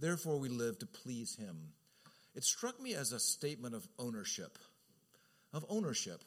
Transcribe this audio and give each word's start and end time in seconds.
Therefore, 0.00 0.38
we 0.38 0.48
live 0.48 0.78
to 0.78 0.86
please 0.86 1.36
him. 1.36 1.74
It 2.34 2.42
struck 2.42 2.80
me 2.80 2.94
as 2.94 3.12
a 3.12 3.20
statement 3.20 3.74
of 3.74 3.86
ownership. 3.98 4.58
Of 5.52 5.66
ownership. 5.68 6.24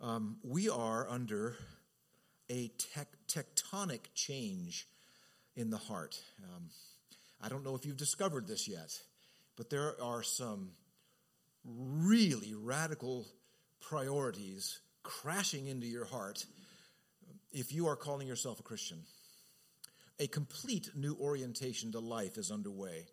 Um, 0.00 0.36
we 0.42 0.68
are 0.68 1.08
under 1.08 1.56
a 2.50 2.68
tec- 2.68 3.16
tectonic 3.28 4.00
change 4.14 4.86
in 5.56 5.70
the 5.70 5.78
heart. 5.78 6.20
Um, 6.42 6.68
I 7.40 7.48
don't 7.48 7.64
know 7.64 7.74
if 7.74 7.86
you've 7.86 7.96
discovered 7.96 8.46
this 8.46 8.68
yet, 8.68 8.92
but 9.56 9.70
there 9.70 9.94
are 10.02 10.22
some 10.22 10.72
really 11.64 12.54
radical 12.54 13.26
priorities 13.80 14.80
crashing 15.02 15.68
into 15.68 15.86
your 15.86 16.04
heart 16.04 16.44
if 17.52 17.72
you 17.72 17.86
are 17.86 17.96
calling 17.96 18.26
yourself 18.26 18.60
a 18.60 18.62
Christian. 18.62 18.98
A 20.20 20.28
complete 20.28 20.90
new 20.94 21.16
orientation 21.20 21.90
to 21.92 21.98
life 21.98 22.38
is 22.38 22.52
underway. 22.52 23.06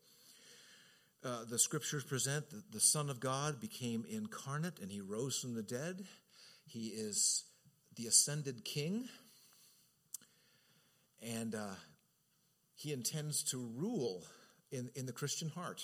Uh, 1.24 1.46
the 1.50 1.58
scriptures 1.58 2.04
present 2.04 2.50
that 2.52 2.72
the 2.72 2.80
Son 2.80 3.10
of 3.10 3.20
God 3.20 3.60
became 3.60 4.06
incarnate 4.10 4.80
and 4.80 4.92
he 4.92 5.02
rose 5.02 5.40
from 5.40 5.56
the 5.56 5.64
dead. 5.64 6.06
He 6.68 6.88
is 6.88 7.44
the 7.96 8.08
ascended 8.08 8.64
King. 8.64 9.08
And 11.22 11.56
uh, 11.56 11.76
he 12.76 12.94
intends 12.94 13.44
to 13.52 13.58
rule 13.76 14.24
in, 14.72 14.90
in 14.96 15.06
the 15.06 15.14
Christian 15.14 15.50
heart. 15.50 15.84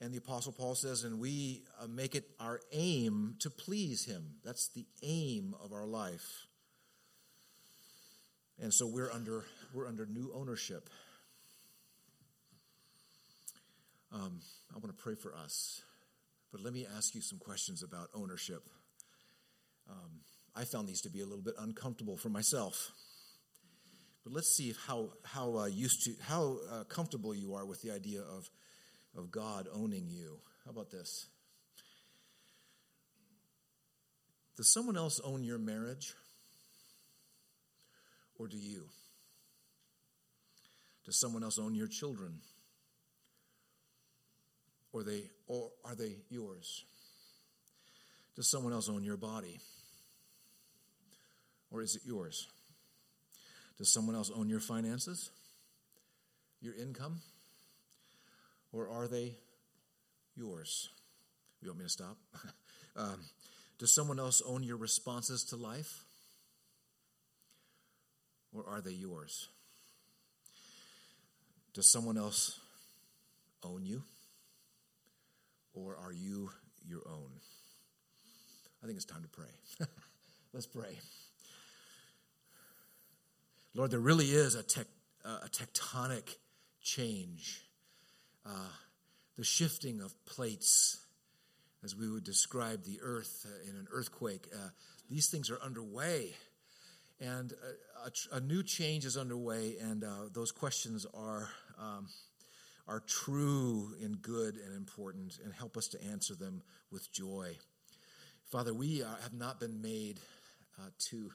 And 0.00 0.12
the 0.12 0.18
Apostle 0.18 0.52
Paul 0.52 0.74
says, 0.74 1.04
and 1.04 1.20
we 1.20 1.64
uh, 1.80 1.86
make 1.86 2.16
it 2.16 2.28
our 2.40 2.60
aim 2.72 3.36
to 3.40 3.50
please 3.50 4.04
him. 4.04 4.36
That's 4.44 4.68
the 4.68 4.86
aim 5.02 5.54
of 5.62 5.72
our 5.72 5.86
life. 5.86 6.46
And 8.62 8.72
so 8.72 8.86
we're 8.86 9.10
under, 9.10 9.44
we're 9.74 9.88
under 9.88 10.06
new 10.06 10.30
ownership. 10.32 10.88
Um, 14.12 14.40
I 14.72 14.78
want 14.78 14.96
to 14.96 15.02
pray 15.02 15.16
for 15.16 15.34
us. 15.34 15.82
But 16.52 16.60
let 16.62 16.72
me 16.72 16.86
ask 16.96 17.12
you 17.12 17.22
some 17.22 17.40
questions 17.40 17.82
about 17.82 18.10
ownership. 18.14 18.62
Um, 19.90 20.20
I 20.54 20.64
found 20.64 20.88
these 20.88 21.00
to 21.00 21.10
be 21.10 21.22
a 21.22 21.24
little 21.24 21.42
bit 21.42 21.54
uncomfortable 21.58 22.16
for 22.16 22.28
myself. 22.28 22.92
But 24.22 24.32
let's 24.32 24.54
see 24.54 24.74
how 24.86 25.10
how 25.24 25.56
uh, 25.56 25.66
used 25.66 26.04
to 26.04 26.12
how 26.22 26.58
uh, 26.70 26.84
comfortable 26.84 27.34
you 27.34 27.54
are 27.54 27.66
with 27.66 27.82
the 27.82 27.90
idea 27.90 28.20
of 28.20 28.48
of 29.16 29.32
God 29.32 29.66
owning 29.74 30.06
you. 30.08 30.38
How 30.64 30.70
about 30.70 30.92
this? 30.92 31.26
Does 34.56 34.72
someone 34.72 34.96
else 34.96 35.20
own 35.24 35.42
your 35.42 35.58
marriage, 35.58 36.14
or 38.42 38.48
do 38.48 38.56
you? 38.56 38.82
Does 41.06 41.16
someone 41.16 41.44
else 41.44 41.60
own 41.60 41.76
your 41.76 41.86
children, 41.86 42.40
or 44.92 45.04
they 45.04 45.22
or 45.46 45.70
are 45.84 45.94
they 45.94 46.16
yours? 46.28 46.84
Does 48.34 48.50
someone 48.50 48.72
else 48.72 48.88
own 48.88 49.04
your 49.04 49.16
body, 49.16 49.60
or 51.70 51.82
is 51.82 51.94
it 51.94 52.02
yours? 52.04 52.48
Does 53.78 53.92
someone 53.92 54.16
else 54.16 54.30
own 54.34 54.48
your 54.48 54.60
finances? 54.60 55.30
Your 56.60 56.74
income? 56.74 57.20
Or 58.72 58.88
are 58.88 59.06
they 59.06 59.36
yours? 60.36 60.88
You 61.60 61.68
want 61.68 61.78
me 61.78 61.84
to 61.84 61.90
stop? 61.90 62.16
um, 62.96 63.20
does 63.78 63.94
someone 63.94 64.18
else 64.18 64.42
own 64.44 64.64
your 64.64 64.76
responses 64.76 65.44
to 65.44 65.56
life? 65.56 66.04
Or 68.52 68.64
are 68.68 68.80
they 68.80 68.92
yours? 68.92 69.48
Does 71.74 71.90
someone 71.90 72.18
else 72.18 72.60
own 73.62 73.84
you? 73.84 74.02
Or 75.74 75.96
are 75.96 76.12
you 76.12 76.50
your 76.86 77.02
own? 77.08 77.30
I 78.82 78.86
think 78.86 78.96
it's 78.96 79.06
time 79.06 79.22
to 79.22 79.28
pray. 79.28 79.46
Let's 80.52 80.66
pray. 80.66 80.98
Lord, 83.74 83.90
there 83.90 84.00
really 84.00 84.26
is 84.26 84.54
a, 84.54 84.62
tec- 84.62 84.86
uh, 85.24 85.38
a 85.44 85.48
tectonic 85.48 86.36
change, 86.82 87.62
uh, 88.44 88.68
the 89.38 89.44
shifting 89.44 90.00
of 90.02 90.12
plates, 90.26 91.00
as 91.82 91.96
we 91.96 92.08
would 92.08 92.24
describe 92.24 92.84
the 92.84 92.98
earth 93.02 93.46
uh, 93.48 93.70
in 93.70 93.76
an 93.76 93.86
earthquake. 93.90 94.46
Uh, 94.52 94.68
these 95.08 95.30
things 95.30 95.48
are 95.48 95.58
underway, 95.62 96.34
and 97.22 97.52
a, 98.04 98.36
a, 98.36 98.40
new 98.40 98.62
change 98.62 99.04
is 99.04 99.16
underway, 99.16 99.76
and 99.80 100.04
uh, 100.04 100.28
those 100.32 100.52
questions 100.52 101.06
are. 101.14 101.48
Um, 101.78 102.08
are 102.88 103.00
true 103.06 103.94
and 104.02 104.20
good 104.20 104.56
and 104.56 104.76
important, 104.76 105.38
and 105.44 105.54
help 105.54 105.76
us 105.76 105.86
to 105.86 106.04
answer 106.10 106.34
them 106.34 106.60
with 106.90 107.12
joy. 107.12 107.56
Father, 108.50 108.74
we 108.74 108.98
have 108.98 109.32
not 109.32 109.60
been 109.60 109.80
made 109.80 110.18
to 110.98 111.30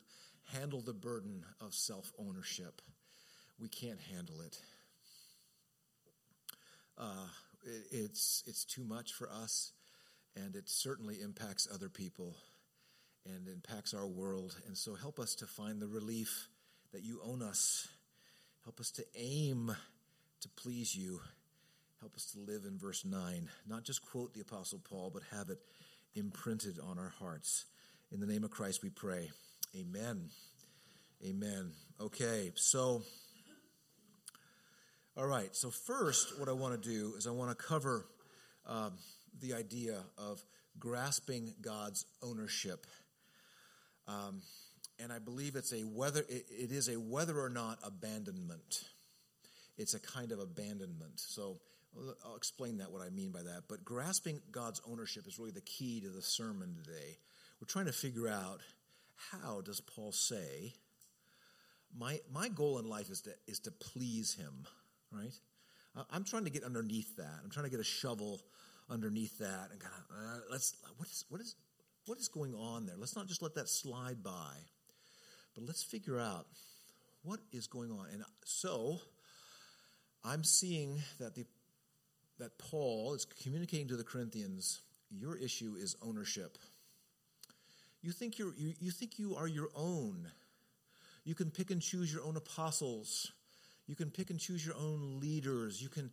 handle 0.54 0.82
the 0.82 0.94
burden 0.94 1.44
of 1.62 1.74
self 1.74 2.12
ownership. 2.18 2.82
We 3.60 3.70
can't 3.70 4.00
handle 4.14 4.42
it. 4.42 4.62
Uh, 6.98 7.28
it. 7.64 7.86
It's, 7.92 8.44
it's 8.46 8.66
too 8.66 8.84
much 8.84 9.14
for 9.14 9.30
us, 9.30 9.72
and 10.36 10.56
it 10.56 10.70
certainly 10.70 11.22
impacts 11.22 11.68
other 11.74 11.90
people 11.90 12.36
and 13.36 13.48
impacts 13.48 13.94
our 13.94 14.08
world. 14.08 14.56
And 14.68 14.78
so 14.78 14.96
help 14.96 15.20
us 15.20 15.36
to 15.36 15.46
find 15.46 15.82
the 15.82 15.88
relief 15.88 16.48
that 16.94 17.04
you 17.04 17.20
own 17.24 17.42
us. 17.42 17.88
Help 18.64 18.80
us 18.80 18.92
to 18.92 19.06
aim 19.16 19.76
to 20.42 20.50
please 20.50 20.96
you. 20.96 21.22
Help 22.00 22.16
us 22.16 22.32
to 22.34 22.40
live 22.40 22.66
in 22.66 22.78
verse 22.78 23.04
9, 23.04 23.50
not 23.68 23.84
just 23.84 24.06
quote 24.06 24.34
the 24.34 24.42
Apostle 24.42 24.80
Paul, 24.88 25.10
but 25.12 25.24
have 25.32 25.50
it 25.50 25.60
imprinted 26.16 26.80
on 26.80 27.00
our 27.00 27.14
hearts. 27.20 27.66
In 28.12 28.20
the 28.20 28.28
name 28.28 28.44
of 28.44 28.52
Christ 28.52 28.84
we 28.84 28.90
pray. 28.90 29.32
Amen. 29.76 30.30
Amen. 31.26 31.72
Okay, 32.00 32.52
so, 32.56 33.02
all 35.16 35.26
right, 35.26 35.56
so 35.56 35.72
first, 35.72 36.40
what 36.40 36.48
I 36.48 36.52
want 36.52 36.82
to 36.82 36.90
do 36.90 37.16
is 37.18 37.26
I 37.26 37.32
want 37.32 37.50
to 37.50 37.64
cover 37.64 38.06
um, 38.68 38.94
the 39.42 39.56
idea 39.56 39.98
of 40.18 40.44
grasping 40.80 41.54
God's 41.62 42.06
ownership. 42.22 42.86
Um, 44.08 44.42
and 45.00 45.12
I 45.12 45.20
believe 45.20 45.56
it's 45.56 45.74
a 45.74 45.82
whether 45.82 46.22
it, 46.22 46.46
it 46.50 46.72
is 46.72 46.90
a 46.90 46.96
whether 46.96 47.40
or 47.40 47.50
not 47.50 47.80
abandonment. 47.84 48.86
It's 49.78 49.94
a 49.94 50.00
kind 50.00 50.32
of 50.32 50.40
abandonment. 50.40 51.20
So 51.20 51.58
I'll 52.26 52.36
explain 52.36 52.78
that 52.78 52.92
what 52.92 53.02
I 53.02 53.10
mean 53.10 53.32
by 53.32 53.44
that. 53.44 53.64
But 53.68 53.86
grasping 53.86 54.42
God's 54.52 54.82
ownership 54.90 55.28
is 55.28 55.38
really 55.38 55.52
the 55.52 55.62
key 55.62 56.02
to 56.02 56.10
the 56.10 56.22
sermon 56.22 56.76
today. 56.84 57.18
We're 57.62 57.68
trying 57.68 57.86
to 57.86 57.92
figure 57.92 58.28
out 58.28 58.62
how 59.32 59.62
does 59.62 59.82
Paul 59.82 60.12
say, 60.12 60.74
my, 61.98 62.20
my 62.32 62.50
goal 62.50 62.80
in 62.80 62.88
life 62.88 63.10
is 63.10 63.22
to, 63.22 63.32
is 63.48 63.60
to 63.62 63.72
please 63.72 64.36
him, 64.36 64.66
right? 65.12 65.34
I'm 66.12 66.24
trying 66.24 66.44
to 66.44 66.52
get 66.52 66.64
underneath 66.64 67.16
that. 67.18 67.40
I'm 67.44 67.50
trying 67.50 67.66
to 67.66 67.72
get 67.72 67.80
a 67.80 67.84
shovel 67.84 68.42
underneath 68.90 69.40
that 69.40 69.70
and 69.72 69.80
kind 69.80 69.94
of, 69.96 70.16
uh, 70.16 70.40
let's, 70.52 70.76
what 70.98 71.08
is, 71.08 71.26
what 71.30 71.42
is, 71.42 71.56
what 72.08 72.18
is 72.18 72.30
going 72.30 72.56
on 72.56 72.86
there? 72.86 72.96
Let's 72.98 73.16
not 73.16 73.28
just 73.28 73.42
let 73.42 73.56
that 73.56 73.70
slide 73.70 74.24
by, 74.24 74.54
but 75.54 75.66
let's 75.66 75.84
figure 75.84 76.20
out 76.20 76.48
what 77.24 77.40
is 77.52 77.68
going 77.68 77.92
on. 77.92 78.08
And 78.14 78.24
so 78.46 79.00
I'm 80.24 80.44
seeing 80.44 81.02
that 81.20 81.36
the, 81.36 81.46
that 82.40 82.58
Paul 82.58 83.14
is 83.14 83.26
communicating 83.44 83.90
to 83.90 83.98
the 83.98 84.04
Corinthians, 84.04 84.82
your 85.12 85.36
issue 85.36 85.76
is 85.78 85.96
ownership. 86.02 86.58
You 88.02 88.12
think, 88.12 88.40
you're, 88.40 88.54
you, 88.56 88.74
you 88.80 88.92
think 88.92 89.20
you 89.20 89.36
are 89.36 89.48
your 89.48 89.70
own. 89.76 90.28
You 91.26 91.36
can 91.36 91.52
pick 91.52 91.72
and 91.72 91.82
choose 91.82 92.14
your 92.14 92.24
own 92.24 92.38
apostles. 92.38 93.34
You 93.86 93.96
can 93.96 94.12
pick 94.12 94.30
and 94.30 94.40
choose 94.40 94.66
your 94.66 94.76
own 94.76 95.20
leaders. 95.20 95.82
You 95.82 95.90
can 95.90 96.12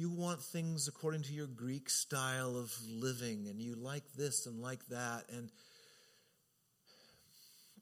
you 0.00 0.10
want 0.10 0.40
things 0.40 0.88
according 0.88 1.22
to 1.22 1.32
your 1.34 1.46
Greek 1.46 1.90
style 1.90 2.56
of 2.56 2.72
living 2.88 3.46
and 3.48 3.60
you 3.60 3.74
like 3.74 4.04
this 4.16 4.46
and 4.46 4.60
like 4.60 4.86
that 4.88 5.24
and 5.30 5.50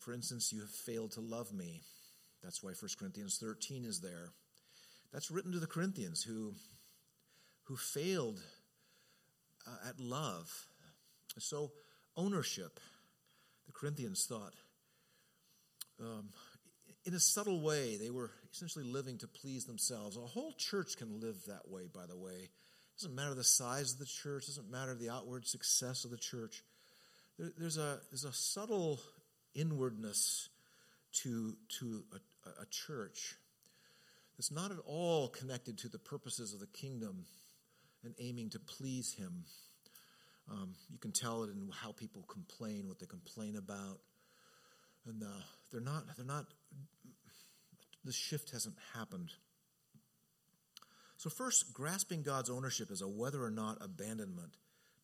for 0.08 0.14
instance, 0.14 0.52
you 0.52 0.60
have 0.60 0.70
failed 0.70 1.12
to 1.12 1.20
love 1.20 1.52
me. 1.52 1.82
That's 2.42 2.62
why 2.62 2.70
1 2.70 2.90
Corinthians 2.98 3.38
13 3.38 3.84
is 3.84 4.00
there. 4.00 4.30
That's 5.12 5.30
written 5.30 5.52
to 5.52 5.58
the 5.58 5.66
Corinthians 5.66 6.22
who 6.22 6.54
who 7.64 7.76
failed 7.76 8.40
uh, 9.66 9.88
at 9.88 10.00
love. 10.00 10.50
So 11.38 11.72
ownership 12.16 12.80
the 13.66 13.72
Corinthians 13.72 14.24
thought. 14.26 14.54
Um, 16.00 16.30
in 17.04 17.12
a 17.12 17.20
subtle 17.20 17.60
way, 17.60 17.96
they 17.96 18.08
were 18.08 18.30
essentially 18.58 18.84
living 18.84 19.18
to 19.18 19.28
please 19.28 19.66
themselves. 19.66 20.16
A 20.16 20.20
whole 20.20 20.52
church 20.52 20.96
can 20.96 21.20
live 21.20 21.36
that 21.46 21.68
way, 21.68 21.82
by 21.92 22.06
the 22.06 22.16
way. 22.16 22.32
It 22.32 23.00
doesn't 23.00 23.14
matter 23.14 23.34
the 23.34 23.44
size 23.44 23.92
of 23.92 24.00
the 24.00 24.06
church, 24.06 24.46
doesn't 24.46 24.68
matter 24.68 24.96
the 24.96 25.10
outward 25.10 25.46
success 25.46 26.04
of 26.04 26.10
the 26.10 26.16
church. 26.16 26.64
There, 27.38 27.52
there's, 27.56 27.78
a, 27.78 28.00
there's 28.10 28.24
a 28.24 28.32
subtle 28.32 29.00
inwardness 29.54 30.48
to, 31.22 31.56
to 31.78 32.02
a, 32.12 32.62
a 32.62 32.66
church. 32.66 33.36
that's 34.36 34.50
not 34.50 34.72
at 34.72 34.78
all 34.84 35.28
connected 35.28 35.78
to 35.78 35.88
the 35.88 35.98
purposes 35.98 36.52
of 36.52 36.58
the 36.58 36.66
kingdom 36.66 37.26
and 38.02 38.12
aiming 38.18 38.50
to 38.50 38.58
please 38.58 39.14
Him. 39.14 39.44
Um, 40.50 40.74
you 40.90 40.98
can 40.98 41.12
tell 41.12 41.44
it 41.44 41.50
in 41.50 41.70
how 41.72 41.92
people 41.92 42.24
complain, 42.26 42.88
what 42.88 42.98
they 42.98 43.06
complain 43.06 43.56
about, 43.56 44.00
and 45.06 45.22
uh, 45.22 45.42
they're 45.70 45.80
not. 45.80 46.04
They're 46.16 46.26
not. 46.26 46.46
The 48.08 48.14
shift 48.14 48.52
hasn't 48.52 48.76
happened. 48.94 49.32
So, 51.18 51.28
first, 51.28 51.74
grasping 51.74 52.22
God's 52.22 52.48
ownership 52.48 52.90
is 52.90 53.02
a 53.02 53.06
whether 53.06 53.44
or 53.44 53.50
not 53.50 53.76
abandonment 53.82 54.56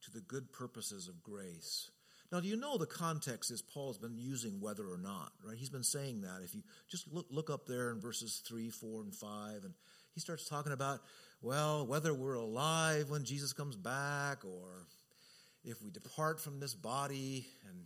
to 0.06 0.10
the 0.10 0.22
good 0.22 0.50
purposes 0.54 1.06
of 1.06 1.22
grace. 1.22 1.90
Now, 2.32 2.40
do 2.40 2.48
you 2.48 2.56
know 2.56 2.78
the 2.78 2.86
context 2.86 3.50
is 3.50 3.60
Paul's 3.60 3.98
been 3.98 4.16
using 4.16 4.58
whether 4.58 4.84
or 4.84 4.96
not, 4.96 5.32
right? 5.44 5.54
He's 5.54 5.68
been 5.68 5.84
saying 5.84 6.22
that. 6.22 6.40
If 6.42 6.54
you 6.54 6.62
just 6.90 7.12
look, 7.12 7.26
look 7.28 7.50
up 7.50 7.66
there 7.66 7.90
in 7.90 8.00
verses 8.00 8.40
3, 8.48 8.70
4, 8.70 9.02
and 9.02 9.14
5, 9.14 9.64
and 9.64 9.74
he 10.14 10.20
starts 10.20 10.48
talking 10.48 10.72
about, 10.72 11.00
well, 11.42 11.86
whether 11.86 12.14
we're 12.14 12.36
alive 12.36 13.10
when 13.10 13.24
Jesus 13.24 13.52
comes 13.52 13.76
back, 13.76 14.46
or 14.46 14.86
if 15.62 15.82
we 15.82 15.90
depart 15.90 16.40
from 16.40 16.58
this 16.58 16.74
body 16.74 17.44
and 17.68 17.80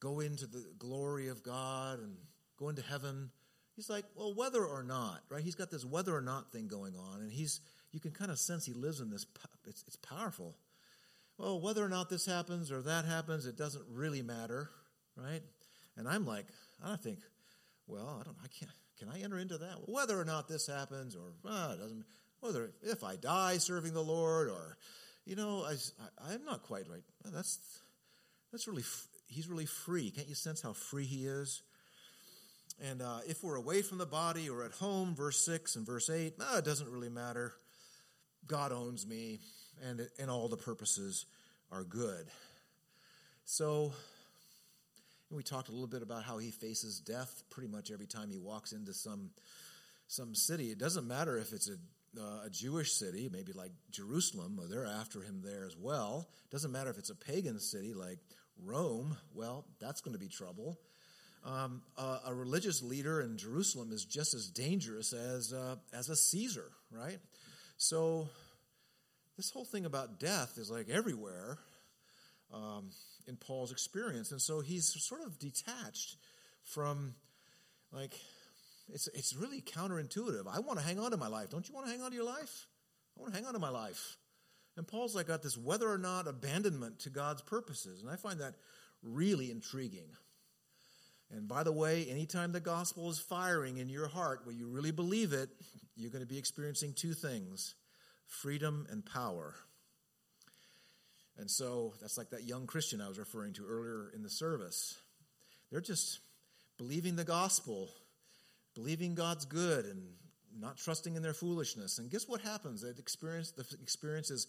go 0.00 0.18
into 0.18 0.48
the 0.48 0.66
glory 0.80 1.28
of 1.28 1.44
God 1.44 2.00
and 2.00 2.16
go 2.58 2.68
into 2.70 2.82
heaven. 2.82 3.30
He's 3.76 3.90
like, 3.90 4.04
well, 4.14 4.34
whether 4.34 4.64
or 4.64 4.82
not, 4.82 5.20
right? 5.28 5.42
He's 5.42 5.54
got 5.54 5.70
this 5.70 5.84
whether 5.84 6.16
or 6.16 6.22
not 6.22 6.50
thing 6.50 6.66
going 6.66 6.94
on, 6.96 7.20
and 7.20 7.30
he's, 7.30 7.60
you 7.92 8.00
can 8.00 8.10
kind 8.10 8.30
of 8.30 8.38
sense 8.38 8.64
he 8.64 8.72
lives 8.72 9.00
in 9.00 9.10
this, 9.10 9.26
it's, 9.66 9.84
it's 9.86 9.96
powerful. 9.96 10.56
Well, 11.36 11.60
whether 11.60 11.84
or 11.84 11.90
not 11.90 12.08
this 12.08 12.24
happens 12.24 12.72
or 12.72 12.80
that 12.82 13.04
happens, 13.04 13.44
it 13.44 13.58
doesn't 13.58 13.84
really 13.92 14.22
matter, 14.22 14.70
right? 15.14 15.42
And 15.98 16.08
I'm 16.08 16.24
like, 16.24 16.46
I 16.82 16.88
don't 16.88 17.02
think, 17.02 17.18
well, 17.86 18.18
I 18.20 18.24
don't, 18.24 18.36
I 18.42 18.48
can't, 18.48 18.72
can 18.98 19.08
I 19.10 19.20
enter 19.22 19.38
into 19.38 19.58
that? 19.58 19.86
Whether 19.86 20.18
or 20.18 20.24
not 20.24 20.48
this 20.48 20.66
happens, 20.66 21.14
or 21.14 21.34
well, 21.42 21.72
it 21.72 21.78
doesn't, 21.78 22.04
whether 22.40 22.70
if 22.82 23.04
I 23.04 23.16
die 23.16 23.58
serving 23.58 23.92
the 23.92 24.02
Lord, 24.02 24.48
or 24.48 24.78
you 25.26 25.36
know, 25.36 25.64
I, 25.64 25.74
I 26.26 26.34
am 26.34 26.44
not 26.44 26.62
quite 26.62 26.88
right. 26.88 27.02
That's 27.24 27.58
that's 28.52 28.66
really 28.66 28.84
he's 29.28 29.48
really 29.48 29.66
free. 29.66 30.10
Can't 30.10 30.28
you 30.28 30.34
sense 30.34 30.62
how 30.62 30.72
free 30.72 31.04
he 31.04 31.26
is? 31.26 31.62
And 32.82 33.00
uh, 33.00 33.20
if 33.26 33.42
we're 33.42 33.56
away 33.56 33.82
from 33.82 33.98
the 33.98 34.06
body 34.06 34.50
or 34.50 34.64
at 34.64 34.72
home, 34.72 35.14
verse 35.14 35.38
6 35.44 35.76
and 35.76 35.86
verse 35.86 36.10
8, 36.10 36.34
it 36.56 36.64
doesn't 36.64 36.90
really 36.90 37.08
matter. 37.08 37.54
God 38.46 38.70
owns 38.70 39.06
me, 39.06 39.40
and, 39.82 40.06
and 40.18 40.30
all 40.30 40.48
the 40.48 40.56
purposes 40.56 41.24
are 41.72 41.84
good. 41.84 42.26
So, 43.44 43.92
we 45.30 45.42
talked 45.42 45.68
a 45.68 45.72
little 45.72 45.86
bit 45.86 46.02
about 46.02 46.24
how 46.24 46.38
he 46.38 46.50
faces 46.50 47.00
death 47.00 47.42
pretty 47.50 47.68
much 47.68 47.90
every 47.90 48.06
time 48.06 48.30
he 48.30 48.38
walks 48.38 48.72
into 48.72 48.92
some, 48.92 49.30
some 50.06 50.34
city. 50.34 50.70
It 50.70 50.78
doesn't 50.78 51.08
matter 51.08 51.38
if 51.38 51.52
it's 51.52 51.68
a 51.70 51.76
uh, 52.18 52.46
a 52.46 52.50
Jewish 52.50 52.92
city, 52.92 53.28
maybe 53.30 53.52
like 53.52 53.72
Jerusalem, 53.90 54.58
or 54.58 54.66
they're 54.66 54.86
after 54.86 55.20
him 55.20 55.42
there 55.44 55.66
as 55.66 55.76
well. 55.76 56.28
Doesn't 56.50 56.72
matter 56.72 56.90
if 56.90 56.98
it's 56.98 57.10
a 57.10 57.14
pagan 57.14 57.58
city 57.58 57.94
like 57.94 58.18
Rome, 58.64 59.16
well, 59.34 59.66
that's 59.80 60.00
going 60.00 60.14
to 60.14 60.18
be 60.18 60.28
trouble. 60.28 60.78
Um, 61.46 61.82
a, 61.96 62.18
a, 62.26 62.34
religious 62.34 62.82
leader 62.82 63.20
in 63.20 63.38
Jerusalem 63.38 63.92
is 63.92 64.04
just 64.04 64.34
as 64.34 64.48
dangerous 64.48 65.12
as, 65.12 65.52
uh, 65.52 65.76
as 65.92 66.08
a 66.08 66.16
Caesar, 66.16 66.72
right? 66.90 67.18
So, 67.76 68.28
this 69.36 69.50
whole 69.50 69.64
thing 69.64 69.86
about 69.86 70.18
death 70.18 70.58
is 70.58 70.72
like 70.72 70.88
everywhere 70.88 71.58
um, 72.52 72.90
in 73.28 73.36
Paul's 73.36 73.70
experience. 73.70 74.32
And 74.32 74.40
so 74.40 74.60
he's 74.60 74.92
sort 75.04 75.20
of 75.20 75.38
detached 75.38 76.16
from, 76.64 77.14
like, 77.92 78.14
it's, 78.92 79.08
it's 79.14 79.36
really 79.36 79.60
counterintuitive. 79.60 80.46
I 80.52 80.58
want 80.58 80.80
to 80.80 80.84
hang 80.84 80.98
on 80.98 81.12
to 81.12 81.16
my 81.16 81.28
life. 81.28 81.50
Don't 81.50 81.68
you 81.68 81.74
want 81.76 81.86
to 81.86 81.92
hang 81.92 82.02
on 82.02 82.10
to 82.10 82.16
your 82.16 82.26
life? 82.26 82.66
I 83.16 83.20
want 83.20 83.32
to 83.32 83.38
hang 83.38 83.46
on 83.46 83.54
to 83.54 83.60
my 83.60 83.70
life. 83.70 84.16
And 84.76 84.86
Paul's 84.86 85.14
like 85.14 85.28
got 85.28 85.44
this 85.44 85.56
whether 85.56 85.88
or 85.88 85.98
not 85.98 86.26
abandonment 86.26 86.98
to 87.00 87.10
God's 87.10 87.42
purposes. 87.42 88.02
And 88.02 88.10
I 88.10 88.16
find 88.16 88.40
that 88.40 88.54
really 89.02 89.50
intriguing. 89.50 90.08
And 91.30 91.48
by 91.48 91.62
the 91.62 91.72
way, 91.72 92.06
anytime 92.08 92.52
the 92.52 92.60
gospel 92.60 93.10
is 93.10 93.18
firing 93.18 93.78
in 93.78 93.88
your 93.88 94.06
heart 94.06 94.40
where 94.44 94.54
you 94.54 94.68
really 94.68 94.92
believe 94.92 95.32
it, 95.32 95.48
you're 95.96 96.10
going 96.10 96.22
to 96.24 96.28
be 96.28 96.38
experiencing 96.38 96.92
two 96.92 97.14
things 97.14 97.74
freedom 98.26 98.86
and 98.90 99.04
power. 99.04 99.54
And 101.38 101.50
so 101.50 101.94
that's 102.00 102.16
like 102.16 102.30
that 102.30 102.44
young 102.44 102.66
Christian 102.66 103.00
I 103.00 103.08
was 103.08 103.18
referring 103.18 103.52
to 103.54 103.66
earlier 103.66 104.10
in 104.14 104.22
the 104.22 104.30
service. 104.30 104.98
They're 105.70 105.80
just 105.80 106.20
believing 106.78 107.16
the 107.16 107.24
gospel, 107.24 107.88
believing 108.74 109.14
God's 109.14 109.44
good, 109.44 109.84
and 109.84 110.02
not 110.58 110.78
trusting 110.78 111.14
in 111.16 111.22
their 111.22 111.34
foolishness. 111.34 111.98
And 111.98 112.10
guess 112.10 112.26
what 112.26 112.40
happens? 112.40 112.82
That 112.82 112.98
experience, 112.98 113.50
the 113.52 113.66
experience 113.82 114.30
is 114.30 114.46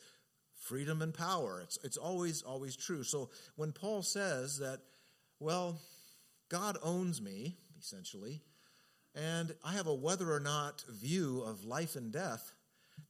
freedom 0.62 1.02
and 1.02 1.14
power. 1.14 1.62
It's, 1.62 1.78
it's 1.84 1.98
always, 1.98 2.42
always 2.42 2.76
true. 2.76 3.04
So 3.04 3.30
when 3.56 3.72
Paul 3.74 4.02
says 4.02 4.60
that, 4.60 4.80
well, 5.40 5.80
God 6.50 6.78
owns 6.82 7.22
me, 7.22 7.58
essentially, 7.80 8.42
and 9.16 9.54
I 9.64 9.74
have 9.74 9.88
a 9.88 9.94
whether 9.94 10.32
or 10.32 10.40
not 10.40 10.84
view 10.90 11.42
of 11.42 11.66
life 11.66 11.96
and 11.96 12.12
death, 12.12 12.54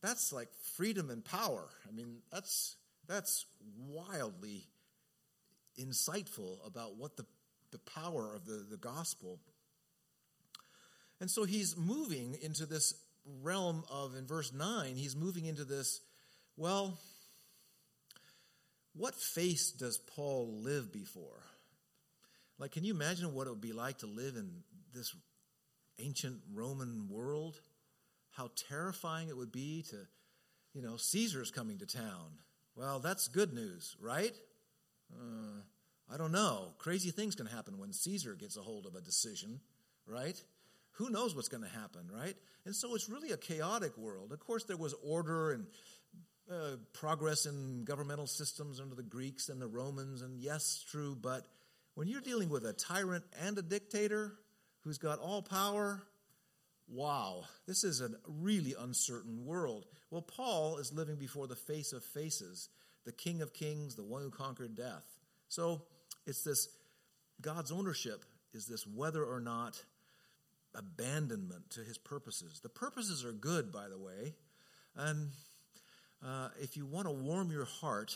that's 0.01 0.31
like 0.31 0.49
freedom 0.75 1.09
and 1.09 1.23
power. 1.23 1.67
I 1.87 1.91
mean, 1.91 2.19
that's, 2.31 2.77
that's 3.07 3.45
wildly 3.77 4.67
insightful 5.79 6.65
about 6.65 6.97
what 6.97 7.17
the, 7.17 7.25
the 7.71 7.79
power 7.79 8.33
of 8.33 8.45
the, 8.45 8.65
the 8.69 8.77
gospel. 8.77 9.39
And 11.19 11.29
so 11.29 11.43
he's 11.43 11.75
moving 11.75 12.37
into 12.41 12.65
this 12.65 12.93
realm 13.41 13.83
of, 13.91 14.15
in 14.15 14.25
verse 14.25 14.53
9, 14.53 14.95
he's 14.95 15.15
moving 15.15 15.45
into 15.45 15.65
this, 15.65 15.99
well, 16.55 16.97
what 18.95 19.15
face 19.15 19.71
does 19.71 19.97
Paul 19.97 20.61
live 20.61 20.91
before? 20.91 21.43
Like, 22.59 22.71
can 22.71 22.83
you 22.83 22.93
imagine 22.93 23.33
what 23.33 23.47
it 23.47 23.51
would 23.51 23.61
be 23.61 23.73
like 23.73 23.99
to 23.99 24.07
live 24.07 24.35
in 24.35 24.49
this 24.93 25.15
ancient 25.99 26.37
Roman 26.53 27.07
world? 27.09 27.59
How 28.31 28.49
terrifying 28.69 29.29
it 29.29 29.37
would 29.37 29.51
be 29.51 29.83
to, 29.89 29.95
you 30.73 30.81
know, 30.81 30.97
Caesar's 30.97 31.51
coming 31.51 31.77
to 31.79 31.85
town. 31.85 32.39
Well, 32.75 32.99
that's 32.99 33.27
good 33.27 33.53
news, 33.53 33.95
right? 33.99 34.33
Uh, 35.11 35.61
I 36.11 36.17
don't 36.17 36.31
know. 36.31 36.73
Crazy 36.77 37.11
things 37.11 37.35
can 37.35 37.47
happen 37.47 37.77
when 37.77 37.93
Caesar 37.93 38.35
gets 38.35 38.57
a 38.57 38.61
hold 38.61 38.85
of 38.85 38.95
a 38.95 39.01
decision, 39.01 39.59
right? 40.05 40.41
Who 40.93 41.09
knows 41.09 41.35
what's 41.35 41.49
going 41.49 41.63
to 41.63 41.69
happen, 41.69 42.09
right? 42.11 42.35
And 42.65 42.75
so 42.75 42.95
it's 42.95 43.09
really 43.09 43.31
a 43.31 43.37
chaotic 43.37 43.97
world. 43.97 44.31
Of 44.31 44.39
course, 44.39 44.63
there 44.63 44.77
was 44.77 44.95
order 45.03 45.51
and 45.51 45.67
uh, 46.51 46.77
progress 46.93 47.45
in 47.45 47.83
governmental 47.83 48.27
systems 48.27 48.79
under 48.79 48.95
the 48.95 49.03
Greeks 49.03 49.49
and 49.49 49.61
the 49.61 49.67
Romans, 49.67 50.21
and 50.21 50.39
yes, 50.39 50.83
true, 50.89 51.15
but 51.19 51.45
when 51.97 52.07
you're 52.07 52.21
dealing 52.21 52.49
with 52.49 52.63
a 52.63 52.73
tyrant 52.73 53.23
and 53.41 53.57
a 53.57 53.61
dictator 53.63 54.33
who's 54.81 54.99
got 54.99 55.17
all 55.17 55.41
power, 55.41 56.03
wow, 56.87 57.43
this 57.65 57.83
is 57.83 58.01
a 58.01 58.11
really 58.27 58.75
uncertain 58.79 59.43
world. 59.43 59.87
Well, 60.11 60.21
Paul 60.21 60.77
is 60.77 60.93
living 60.93 61.15
before 61.15 61.47
the 61.47 61.55
face 61.55 61.93
of 61.93 62.03
faces, 62.03 62.69
the 63.03 63.11
King 63.11 63.41
of 63.41 63.51
Kings, 63.51 63.95
the 63.95 64.03
one 64.03 64.21
who 64.21 64.29
conquered 64.29 64.75
death. 64.75 65.05
So 65.49 65.81
it's 66.27 66.43
this 66.43 66.69
God's 67.41 67.71
ownership 67.71 68.23
is 68.53 68.67
this 68.67 68.85
whether 68.85 69.23
or 69.23 69.39
not 69.39 69.83
abandonment 70.75 71.71
to 71.71 71.79
his 71.79 71.97
purposes. 71.97 72.59
The 72.61 72.69
purposes 72.69 73.25
are 73.25 73.31
good, 73.31 73.71
by 73.71 73.87
the 73.87 73.97
way, 73.97 74.35
and 74.95 75.31
uh, 76.23 76.49
if 76.61 76.77
you 76.77 76.85
want 76.85 77.07
to 77.07 77.11
warm 77.11 77.49
your 77.51 77.65
heart, 77.65 78.15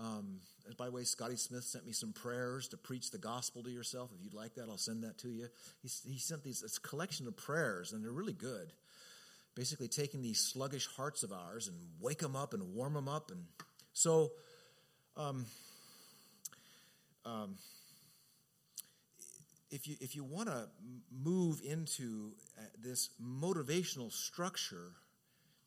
um, 0.00 0.40
by 0.78 0.86
the 0.86 0.92
way, 0.92 1.04
Scotty 1.04 1.36
Smith 1.36 1.64
sent 1.64 1.86
me 1.86 1.92
some 1.92 2.12
prayers 2.12 2.68
to 2.68 2.76
preach 2.76 3.10
the 3.10 3.18
gospel 3.18 3.62
to 3.62 3.70
yourself. 3.70 4.10
If 4.16 4.24
you'd 4.24 4.34
like 4.34 4.54
that, 4.54 4.68
I'll 4.68 4.78
send 4.78 5.04
that 5.04 5.18
to 5.18 5.28
you. 5.28 5.48
He, 5.82 5.88
he 6.10 6.18
sent 6.18 6.42
these 6.42 6.60
this 6.60 6.78
collection 6.78 7.26
of 7.26 7.36
prayers, 7.36 7.92
and 7.92 8.02
they're 8.02 8.12
really 8.12 8.32
good. 8.32 8.72
Basically, 9.54 9.88
taking 9.88 10.22
these 10.22 10.38
sluggish 10.38 10.86
hearts 10.86 11.22
of 11.22 11.32
ours 11.32 11.68
and 11.68 11.76
wake 12.00 12.18
them 12.18 12.36
up 12.36 12.54
and 12.54 12.74
warm 12.74 12.94
them 12.94 13.08
up. 13.08 13.30
And 13.30 13.44
so, 13.92 14.30
um, 15.16 15.44
um, 17.26 17.56
if 19.70 19.86
you 19.86 19.96
if 20.00 20.16
you 20.16 20.24
want 20.24 20.48
to 20.48 20.68
move 21.12 21.60
into 21.64 22.32
uh, 22.58 22.62
this 22.82 23.10
motivational 23.22 24.12
structure 24.12 24.92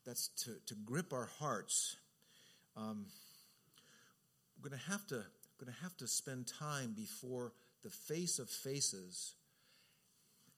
that's 0.04 0.28
to, 0.44 0.56
to 0.66 0.74
grip 0.74 1.12
our 1.12 1.28
hearts. 1.38 1.96
Um, 2.76 3.06
going 4.64 4.78
to 4.78 4.90
have 4.90 5.06
to 5.06 5.22
going 5.60 5.72
to 5.72 5.82
have 5.82 5.96
to 5.96 6.08
spend 6.08 6.48
time 6.48 6.94
before 6.96 7.52
the 7.84 7.90
face 7.90 8.38
of 8.38 8.48
faces 8.48 9.34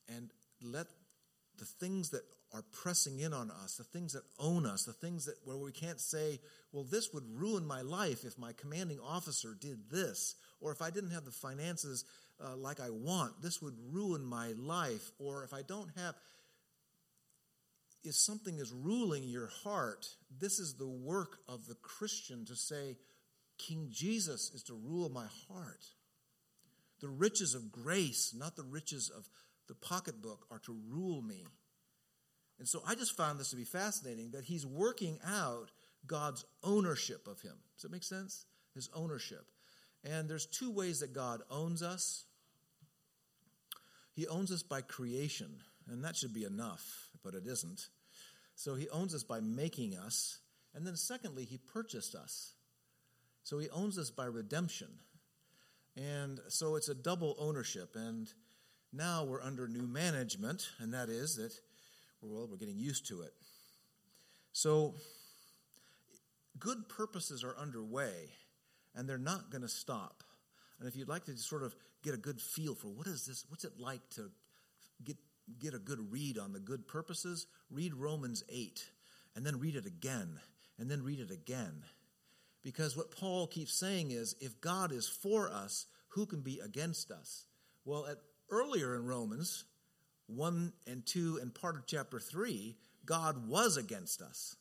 and 0.08 0.30
let 0.62 0.86
the 1.58 1.64
things 1.64 2.10
that 2.10 2.22
are 2.54 2.64
pressing 2.72 3.18
in 3.18 3.34
on 3.34 3.50
us, 3.50 3.76
the 3.76 3.84
things 3.84 4.12
that 4.12 4.22
own 4.38 4.64
us, 4.64 4.84
the 4.84 4.92
things 4.92 5.26
that 5.26 5.34
where 5.44 5.58
we 5.58 5.72
can't 5.72 6.00
say, 6.00 6.38
well, 6.72 6.84
this 6.84 7.12
would 7.12 7.24
ruin 7.28 7.66
my 7.66 7.82
life 7.82 8.24
if 8.24 8.38
my 8.38 8.52
commanding 8.52 8.98
officer 9.00 9.56
did 9.60 9.90
this, 9.90 10.36
or 10.60 10.72
if 10.72 10.80
I 10.80 10.90
didn't 10.90 11.10
have 11.10 11.24
the 11.24 11.30
finances 11.30 12.04
uh, 12.42 12.56
like 12.56 12.80
I 12.80 12.90
want, 12.90 13.42
this 13.42 13.60
would 13.60 13.74
ruin 13.90 14.24
my 14.24 14.52
life, 14.56 15.10
or 15.18 15.44
if 15.44 15.52
I 15.52 15.62
don't 15.62 15.90
have 15.96 16.14
if 18.06 18.14
something 18.14 18.58
is 18.58 18.72
ruling 18.72 19.24
your 19.24 19.48
heart, 19.48 20.06
this 20.40 20.60
is 20.60 20.74
the 20.74 20.88
work 20.88 21.38
of 21.48 21.66
the 21.66 21.74
Christian 21.74 22.44
to 22.46 22.54
say, 22.54 22.96
King 23.58 23.88
Jesus 23.90 24.50
is 24.54 24.62
to 24.64 24.74
rule 24.74 25.08
my 25.08 25.26
heart. 25.48 25.84
The 27.00 27.08
riches 27.08 27.54
of 27.54 27.72
grace, 27.72 28.34
not 28.36 28.56
the 28.56 28.62
riches 28.62 29.10
of 29.10 29.28
the 29.68 29.74
pocketbook, 29.74 30.46
are 30.50 30.60
to 30.60 30.76
rule 30.88 31.22
me. 31.22 31.46
And 32.58 32.66
so 32.66 32.82
I 32.86 32.94
just 32.94 33.16
found 33.16 33.38
this 33.38 33.50
to 33.50 33.56
be 33.56 33.64
fascinating 33.64 34.30
that 34.30 34.44
he's 34.44 34.64
working 34.64 35.18
out 35.26 35.70
God's 36.06 36.44
ownership 36.62 37.26
of 37.26 37.40
him. 37.40 37.56
Does 37.74 37.82
that 37.82 37.92
make 37.92 38.04
sense? 38.04 38.46
His 38.74 38.88
ownership. 38.94 39.44
And 40.04 40.28
there's 40.28 40.46
two 40.46 40.70
ways 40.70 41.00
that 41.00 41.12
God 41.12 41.42
owns 41.50 41.82
us. 41.82 42.24
He 44.12 44.26
owns 44.26 44.50
us 44.50 44.62
by 44.62 44.80
creation, 44.80 45.60
and 45.88 46.04
that 46.04 46.16
should 46.16 46.32
be 46.32 46.44
enough, 46.44 47.10
but 47.22 47.34
it 47.34 47.46
isn't. 47.46 47.88
So 48.54 48.74
he 48.74 48.88
owns 48.88 49.14
us 49.14 49.22
by 49.22 49.40
making 49.40 49.96
us. 49.96 50.38
And 50.74 50.86
then, 50.86 50.96
secondly, 50.96 51.44
he 51.44 51.58
purchased 51.58 52.14
us. 52.14 52.54
So 53.46 53.60
he 53.60 53.70
owns 53.70 53.96
us 53.96 54.10
by 54.10 54.24
redemption. 54.24 54.88
And 55.96 56.40
so 56.48 56.74
it's 56.74 56.88
a 56.88 56.96
double 56.96 57.36
ownership. 57.38 57.94
And 57.94 58.26
now 58.92 59.22
we're 59.22 59.40
under 59.40 59.68
new 59.68 59.86
management, 59.86 60.68
and 60.80 60.92
that 60.94 61.08
is 61.08 61.36
that, 61.36 61.52
well, 62.20 62.48
we're 62.50 62.56
getting 62.56 62.80
used 62.80 63.06
to 63.06 63.22
it. 63.22 63.32
So 64.50 64.94
good 66.58 66.88
purposes 66.88 67.44
are 67.44 67.56
underway, 67.56 68.32
and 68.96 69.08
they're 69.08 69.16
not 69.16 69.52
going 69.52 69.62
to 69.62 69.68
stop. 69.68 70.24
And 70.80 70.88
if 70.88 70.96
you'd 70.96 71.08
like 71.08 71.26
to 71.26 71.36
sort 71.36 71.62
of 71.62 71.76
get 72.02 72.14
a 72.14 72.18
good 72.18 72.40
feel 72.40 72.74
for 72.74 72.88
what 72.88 73.06
is 73.06 73.26
this, 73.26 73.44
what's 73.48 73.64
it 73.64 73.78
like 73.78 74.10
to 74.16 74.28
get 75.04 75.18
get 75.60 75.72
a 75.72 75.78
good 75.78 76.10
read 76.10 76.36
on 76.36 76.52
the 76.52 76.58
good 76.58 76.88
purposes, 76.88 77.46
read 77.70 77.94
Romans 77.94 78.42
8 78.48 78.90
and 79.36 79.46
then 79.46 79.60
read 79.60 79.76
it 79.76 79.86
again 79.86 80.40
and 80.80 80.90
then 80.90 81.04
read 81.04 81.20
it 81.20 81.30
again. 81.30 81.84
Because 82.66 82.96
what 82.96 83.12
Paul 83.12 83.46
keeps 83.46 83.72
saying 83.72 84.10
is 84.10 84.34
if 84.40 84.60
God 84.60 84.90
is 84.90 85.08
for 85.08 85.48
us, 85.48 85.86
who 86.08 86.26
can 86.26 86.40
be 86.40 86.58
against 86.58 87.12
us? 87.12 87.44
Well, 87.84 88.06
at, 88.06 88.16
earlier 88.50 88.96
in 88.96 89.06
Romans 89.06 89.62
1 90.26 90.72
and 90.88 91.06
2 91.06 91.38
and 91.40 91.54
part 91.54 91.76
of 91.76 91.86
chapter 91.86 92.18
3, 92.18 92.74
God 93.04 93.46
was 93.46 93.76
against 93.76 94.20
us. 94.20 94.56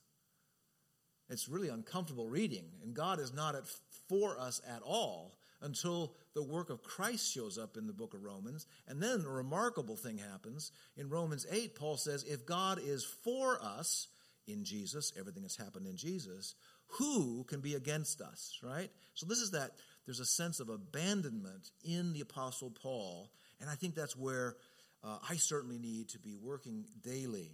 It's 1.31 1.49
really 1.49 1.69
uncomfortable 1.69 2.29
reading, 2.29 2.65
and 2.83 2.93
God 2.93 3.19
is 3.19 3.33
not 3.33 3.55
at, 3.55 3.63
for 4.07 4.39
us 4.39 4.61
at 4.69 4.83
all 4.83 5.39
until 5.63 6.13
the 6.35 6.43
work 6.43 6.69
of 6.69 6.83
Christ 6.83 7.33
shows 7.33 7.57
up 7.57 7.75
in 7.75 7.87
the 7.87 7.91
book 7.91 8.13
of 8.13 8.23
Romans. 8.23 8.67
And 8.87 9.01
then 9.01 9.23
a 9.25 9.29
remarkable 9.29 9.95
thing 9.95 10.19
happens. 10.19 10.71
In 10.95 11.09
Romans 11.09 11.47
8, 11.49 11.73
Paul 11.73 11.97
says, 11.97 12.21
If 12.21 12.45
God 12.45 12.79
is 12.79 13.03
for 13.03 13.57
us 13.63 14.09
in 14.47 14.63
Jesus, 14.63 15.11
everything 15.19 15.41
that's 15.41 15.57
happened 15.57 15.87
in 15.87 15.97
Jesus, 15.97 16.53
who 16.87 17.43
can 17.45 17.61
be 17.61 17.75
against 17.75 18.21
us, 18.21 18.59
right? 18.63 18.89
So 19.13 19.25
this 19.25 19.39
is 19.39 19.51
that 19.51 19.71
there's 20.05 20.19
a 20.19 20.25
sense 20.25 20.59
of 20.59 20.69
abandonment 20.69 21.71
in 21.83 22.13
the 22.13 22.21
Apostle 22.21 22.71
Paul. 22.71 23.31
And 23.59 23.69
I 23.69 23.75
think 23.75 23.95
that's 23.95 24.15
where 24.15 24.55
uh, 25.03 25.17
I 25.29 25.35
certainly 25.35 25.77
need 25.77 26.09
to 26.09 26.19
be 26.19 26.35
working 26.35 26.85
daily. 27.03 27.51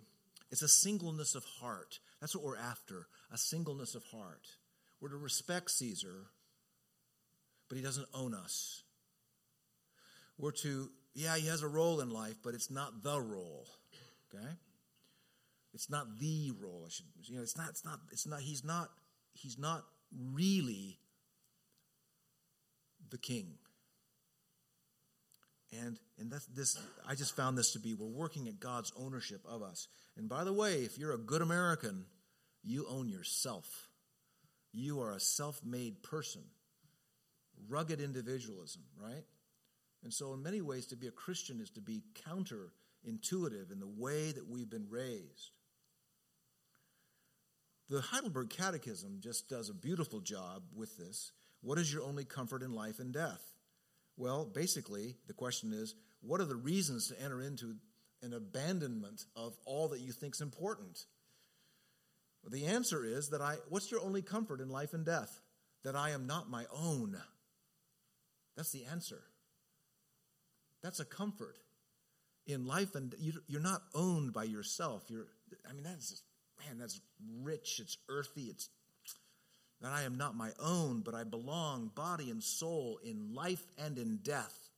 It's 0.52 0.62
a 0.62 0.68
singleness 0.68 1.36
of 1.36 1.44
heart. 1.46 2.00
That's 2.20 2.36
what 2.36 2.44
we're 2.44 2.58
after 2.58 3.08
a 3.32 3.38
singleness 3.38 3.96
of 3.96 4.04
heart. 4.12 4.48
We're 5.00 5.10
to 5.10 5.18
respect 5.18 5.72
Caesar 5.72 6.28
but 7.72 7.78
he 7.78 7.84
doesn't 7.86 8.10
own 8.14 8.34
us. 8.34 8.84
We're 10.38 10.52
to, 10.64 10.90
yeah, 11.14 11.38
he 11.38 11.48
has 11.48 11.64
a 11.64 11.70
role 11.70 12.02
in 12.02 12.10
life, 12.10 12.36
but 12.44 12.54
it's 12.54 12.70
not 12.70 13.02
the 13.02 13.18
role. 13.18 13.66
Okay? 14.28 14.52
It's 15.74 15.90
not 15.90 16.20
the 16.20 16.52
role. 16.62 16.84
I 16.86 16.90
should, 16.90 17.06
you 17.24 17.38
know, 17.38 17.42
it's 17.42 17.56
not, 17.56 17.70
it's 17.70 17.86
not, 17.86 18.02
it's 18.12 18.28
not, 18.28 18.42
he's 18.42 18.66
not, 18.66 18.90
he's 19.34 19.58
not 19.58 19.84
really 20.34 21.00
the 23.10 23.18
king. 23.18 23.54
And 25.74 25.98
and 26.20 26.30
that's 26.30 26.46
this 26.48 26.78
I 27.08 27.16
just 27.16 27.36
found 27.36 27.58
this 27.58 27.74
to 27.74 27.80
be 27.80 27.94
we're 27.94 28.08
working 28.08 28.48
at 28.48 28.60
God's 28.60 28.92
ownership 28.98 29.42
of 29.48 29.62
us. 29.62 29.88
And 30.18 30.28
by 30.28 30.44
the 30.44 30.54
way, 30.54 30.80
if 30.80 30.98
you're 30.98 31.14
a 31.14 31.18
good 31.18 31.42
American, 31.42 32.06
you 32.64 32.86
own 32.90 33.08
yourself. 33.08 33.88
You 34.74 35.02
are 35.02 35.14
a 35.14 35.20
self-made 35.20 36.02
person 36.04 36.44
rugged 37.70 38.02
individualism, 38.02 38.84
right? 38.98 39.24
And 40.04 40.14
so, 40.14 40.34
in 40.34 40.42
many 40.42 40.62
ways, 40.62 40.88
to 40.88 40.96
be 40.96 41.08
a 41.08 41.12
Christian 41.12 41.60
is 41.62 41.70
to 41.72 41.82
be 41.82 42.04
counterintuitive 42.28 43.72
in 43.72 43.80
the 43.80 43.92
way 43.98 44.32
that 44.32 44.50
we've 44.50 44.70
been 44.70 44.88
raised. 44.90 45.52
The 47.92 48.00
Heidelberg 48.00 48.50
Catechism 48.50 49.18
just 49.20 49.50
does 49.50 49.70
a 49.70 49.74
beautiful 49.74 50.22
job 50.22 50.64
with 50.74 50.96
this. 50.98 51.34
What 51.60 51.78
is 51.78 51.92
your 51.92 52.04
only 52.04 52.24
comfort 52.24 52.64
in 52.64 52.72
life 52.72 53.00
and 53.00 53.12
death? 53.12 53.44
Well, 54.16 54.46
basically, 54.46 55.18
the 55.28 55.34
question 55.34 55.74
is 55.74 55.94
what 56.22 56.40
are 56.40 56.46
the 56.46 56.56
reasons 56.56 57.10
to 57.10 57.22
enter 57.22 57.42
into 57.42 57.76
an 58.24 58.32
abandonment 58.32 59.26
of 59.36 59.58
all 59.66 59.90
that 59.90 60.00
you 60.00 60.14
think 60.14 60.36
is 60.36 60.42
important? 60.42 61.04
The 62.50 62.68
answer 62.68 63.04
is 63.04 63.28
that 63.32 63.42
I, 63.42 63.58
what's 63.68 63.92
your 63.92 64.00
only 64.00 64.22
comfort 64.22 64.62
in 64.62 64.70
life 64.70 64.94
and 64.94 65.06
death? 65.06 65.42
That 65.84 65.98
I 65.98 66.12
am 66.12 66.26
not 66.26 66.50
my 66.50 66.68
own. 66.74 67.18
That's 68.56 68.72
the 68.72 68.86
answer. 68.86 69.22
That's 70.82 71.02
a 71.02 71.06
comfort 71.06 71.58
in 72.48 72.66
life, 72.66 72.96
and 72.96 73.14
you're 73.48 73.62
not 73.62 73.82
owned 73.94 74.32
by 74.32 74.46
yourself. 74.46 75.04
You're, 75.10 75.28
I 75.70 75.74
mean, 75.74 75.84
that's 75.84 76.10
just, 76.10 76.24
man, 76.66 76.78
that's 76.80 77.00
rich. 77.42 77.80
It's 77.82 77.98
earthy. 78.10 78.44
It's 78.44 78.70
that 79.82 79.92
I 79.92 80.04
am 80.04 80.18
not 80.18 80.36
my 80.36 80.52
own, 80.60 81.02
but 81.02 81.16
I 81.16 81.24
belong, 81.24 81.92
body 81.96 82.30
and 82.30 82.44
soul, 82.44 83.00
in 83.04 83.34
life 83.34 83.64
and 83.80 83.98
in 83.98 84.20
death. 84.22 84.70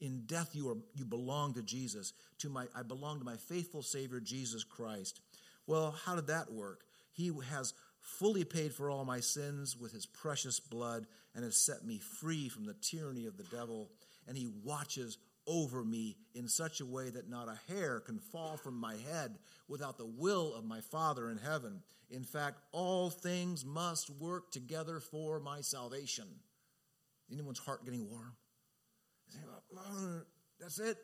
In 0.00 0.22
death, 0.26 0.50
you 0.52 0.70
are 0.70 0.76
you 0.94 1.04
belong 1.04 1.54
to 1.54 1.62
Jesus. 1.62 2.12
To 2.38 2.48
my, 2.48 2.66
I 2.74 2.82
belong 2.82 3.18
to 3.18 3.24
my 3.24 3.36
faithful 3.36 3.82
Savior 3.82 4.20
Jesus 4.20 4.62
Christ. 4.62 5.20
Well, 5.66 5.94
how 6.04 6.14
did 6.14 6.28
that 6.28 6.52
work? 6.52 6.82
He 7.12 7.32
has 7.50 7.74
fully 8.00 8.44
paid 8.44 8.72
for 8.72 8.88
all 8.88 9.04
my 9.04 9.20
sins 9.20 9.76
with 9.76 9.92
his 9.92 10.06
precious 10.06 10.60
blood 10.60 11.06
and 11.34 11.42
has 11.42 11.56
set 11.56 11.84
me 11.84 11.98
free 11.98 12.48
from 12.48 12.64
the 12.64 12.74
tyranny 12.74 13.26
of 13.26 13.36
the 13.36 13.44
devil. 13.44 13.90
And 14.28 14.36
he 14.36 14.48
watches 14.62 15.18
over 15.46 15.84
me 15.84 16.16
in 16.34 16.48
such 16.48 16.80
a 16.80 16.86
way 16.86 17.10
that 17.10 17.28
not 17.28 17.48
a 17.48 17.72
hair 17.72 18.00
can 18.00 18.18
fall 18.18 18.56
from 18.56 18.74
my 18.74 18.96
head 19.10 19.38
without 19.68 19.98
the 19.98 20.06
will 20.06 20.54
of 20.54 20.64
my 20.64 20.80
Father 20.80 21.30
in 21.30 21.38
heaven. 21.38 21.82
In 22.10 22.24
fact, 22.24 22.60
all 22.72 23.10
things 23.10 23.64
must 23.64 24.10
work 24.10 24.50
together 24.50 25.00
for 25.00 25.40
my 25.40 25.60
salvation. 25.60 26.26
Anyone's 27.30 27.58
heart 27.58 27.84
getting 27.84 28.08
warm? 28.08 28.36
That's 30.60 30.78
it. 30.78 30.96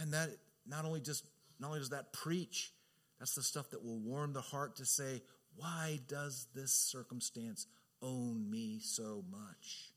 And 0.00 0.12
that 0.12 0.30
not 0.66 0.84
only 0.84 1.00
just 1.00 1.24
not 1.60 1.68
only 1.68 1.80
does 1.80 1.90
that 1.90 2.12
preach, 2.12 2.72
that's 3.18 3.34
the 3.34 3.42
stuff 3.42 3.70
that 3.70 3.84
will 3.84 4.00
warm 4.00 4.32
the 4.32 4.40
heart 4.40 4.76
to 4.76 4.84
say, 4.84 5.22
why 5.54 6.00
does 6.08 6.48
this 6.54 6.72
circumstance 6.72 7.66
own 8.00 8.50
me 8.50 8.80
so 8.82 9.22
much? 9.30 9.92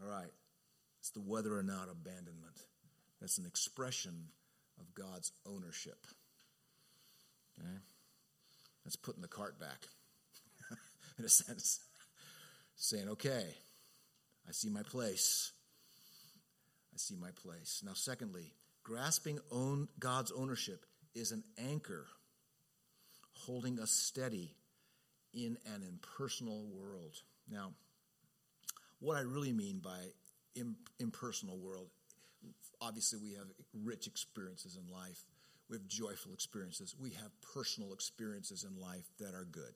All 0.00 0.08
right, 0.08 0.30
it's 1.00 1.10
the 1.10 1.20
whether 1.20 1.56
or 1.56 1.62
not 1.62 1.88
abandonment. 1.90 2.64
That's 3.20 3.38
an 3.38 3.46
expression 3.46 4.28
of 4.78 4.94
God's 4.94 5.32
ownership. 5.46 6.06
Okay? 7.58 7.78
That's 8.84 8.96
putting 8.96 9.22
the 9.22 9.28
cart 9.28 9.58
back, 9.58 9.88
in 11.18 11.24
a 11.24 11.28
sense. 11.28 11.80
Saying, 12.76 13.08
okay, 13.10 13.44
I 14.48 14.52
see 14.52 14.70
my 14.70 14.82
place. 14.82 15.52
I 16.94 16.96
see 16.96 17.16
my 17.16 17.30
place. 17.30 17.82
Now, 17.84 17.92
secondly, 17.94 18.52
grasping 18.82 19.38
own 19.50 19.88
God's 19.98 20.32
ownership 20.32 20.86
is 21.14 21.32
an 21.32 21.44
anchor 21.58 22.06
holding 23.32 23.78
us 23.80 23.90
steady 23.90 24.54
in 25.32 25.56
an 25.74 25.82
impersonal 25.86 26.66
world. 26.72 27.16
Now, 27.50 27.72
what 28.98 29.16
I 29.16 29.20
really 29.20 29.52
mean 29.52 29.80
by 29.82 29.98
impersonal 30.98 31.58
world, 31.58 31.88
obviously 32.80 33.18
we 33.22 33.34
have 33.34 33.46
rich 33.84 34.06
experiences 34.06 34.76
in 34.76 34.92
life. 34.92 35.24
We 35.68 35.76
have 35.76 35.86
joyful 35.86 36.32
experiences. 36.32 36.96
We 36.98 37.10
have 37.10 37.30
personal 37.54 37.92
experiences 37.92 38.64
in 38.64 38.80
life 38.80 39.08
that 39.20 39.34
are 39.34 39.44
good. 39.44 39.74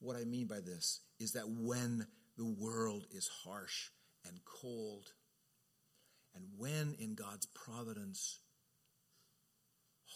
What 0.00 0.16
I 0.16 0.24
mean 0.24 0.46
by 0.46 0.60
this 0.60 1.00
is 1.18 1.32
that 1.32 1.48
when 1.48 2.06
the 2.36 2.44
world 2.44 3.06
is 3.10 3.28
harsh 3.28 3.90
and 4.26 4.38
cold, 4.44 5.12
and 6.34 6.44
when 6.58 6.94
in 6.98 7.14
God's 7.14 7.46
providence 7.46 8.40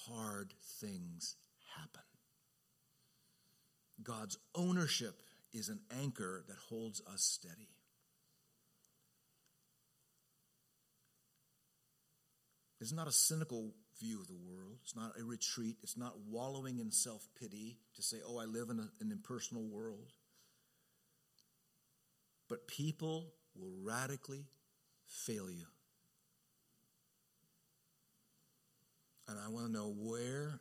hard 0.06 0.52
things 0.80 1.36
happen, 1.76 2.02
God's 4.02 4.36
ownership 4.54 5.22
is 5.52 5.68
an 5.68 5.80
anchor 6.02 6.44
that 6.48 6.56
holds 6.68 7.00
us 7.12 7.22
steady. 7.22 7.70
It's 12.80 12.92
not 12.92 13.08
a 13.08 13.12
cynical 13.12 13.72
view 14.00 14.20
of 14.20 14.28
the 14.28 14.36
world. 14.36 14.78
It's 14.82 14.94
not 14.94 15.12
a 15.18 15.24
retreat. 15.24 15.76
It's 15.82 15.96
not 15.96 16.14
wallowing 16.28 16.78
in 16.78 16.90
self 16.92 17.26
pity 17.40 17.78
to 17.96 18.02
say, 18.02 18.18
oh, 18.26 18.38
I 18.38 18.44
live 18.44 18.70
in 18.70 18.78
a, 18.78 18.88
an 19.00 19.10
impersonal 19.10 19.66
world. 19.66 20.12
But 22.48 22.68
people 22.68 23.32
will 23.54 23.74
radically 23.82 24.46
fail 25.06 25.50
you. 25.50 25.66
And 29.26 29.38
I 29.38 29.48
want 29.48 29.66
to 29.66 29.72
know 29.72 29.92
where, 29.94 30.60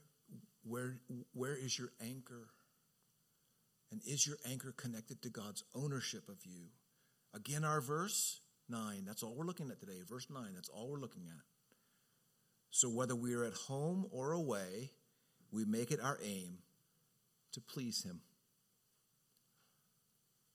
where, 0.64 0.98
where 1.34 1.56
is 1.56 1.78
your 1.78 1.92
anchor? 2.02 2.50
And 3.92 4.02
is 4.06 4.28
your 4.28 4.38
anchor 4.50 4.74
connected 4.76 5.22
to 5.22 5.30
God's 5.30 5.64
ownership 5.74 6.28
of 6.28 6.38
you? 6.44 6.66
Again, 7.34 7.64
our 7.64 7.80
verse 7.80 8.42
9, 8.68 9.06
that's 9.06 9.24
all 9.24 9.36
we're 9.38 9.46
looking 9.46 9.72
at 9.72 9.80
today. 9.80 10.00
Verse 10.06 10.28
9, 10.30 10.44
that's 10.54 10.68
all 10.68 10.90
we're 10.90 11.00
looking 11.00 11.24
at. 11.28 11.57
So 12.72 12.90
whether 12.90 13.16
we 13.16 13.34
are 13.34 13.44
at 13.44 13.54
home 13.54 14.08
or 14.12 14.34
away, 14.34 14.92
we 15.52 15.66
make 15.66 15.92
it 15.92 16.00
our 16.02 16.20
aim 16.24 16.60
to 17.54 17.62
please 17.62 18.04
Him. 18.04 18.22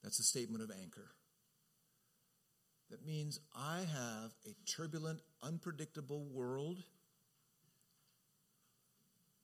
That's 0.02 0.18
a 0.18 0.24
statement 0.24 0.62
of 0.62 0.70
anchor. 0.70 1.10
That 2.90 3.06
means 3.06 3.40
I 3.56 3.78
have 3.78 4.32
a 4.44 4.54
turbulent, 4.70 5.20
unpredictable 5.42 6.26
world, 6.26 6.84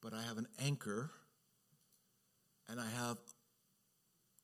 but 0.03 0.13
I 0.13 0.23
have 0.23 0.37
an 0.37 0.47
anchor 0.63 1.11
and 2.69 2.79
I 2.79 2.89
have 2.91 3.17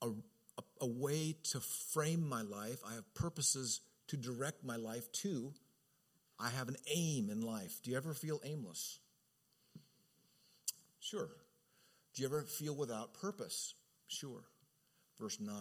a, 0.00 0.06
a, 0.06 0.62
a 0.80 0.86
way 0.86 1.36
to 1.50 1.60
frame 1.60 2.26
my 2.26 2.42
life. 2.42 2.78
I 2.88 2.94
have 2.94 3.14
purposes 3.14 3.82
to 4.08 4.16
direct 4.16 4.64
my 4.64 4.76
life 4.76 5.10
to. 5.12 5.52
I 6.38 6.50
have 6.50 6.68
an 6.68 6.76
aim 6.94 7.30
in 7.30 7.40
life. 7.40 7.80
Do 7.82 7.90
you 7.90 7.96
ever 7.96 8.14
feel 8.14 8.40
aimless? 8.44 8.98
Sure. 11.00 11.28
Do 12.14 12.22
you 12.22 12.28
ever 12.28 12.42
feel 12.42 12.74
without 12.74 13.14
purpose? 13.14 13.74
Sure. 14.08 14.42
Verse 15.18 15.38
9. 15.40 15.54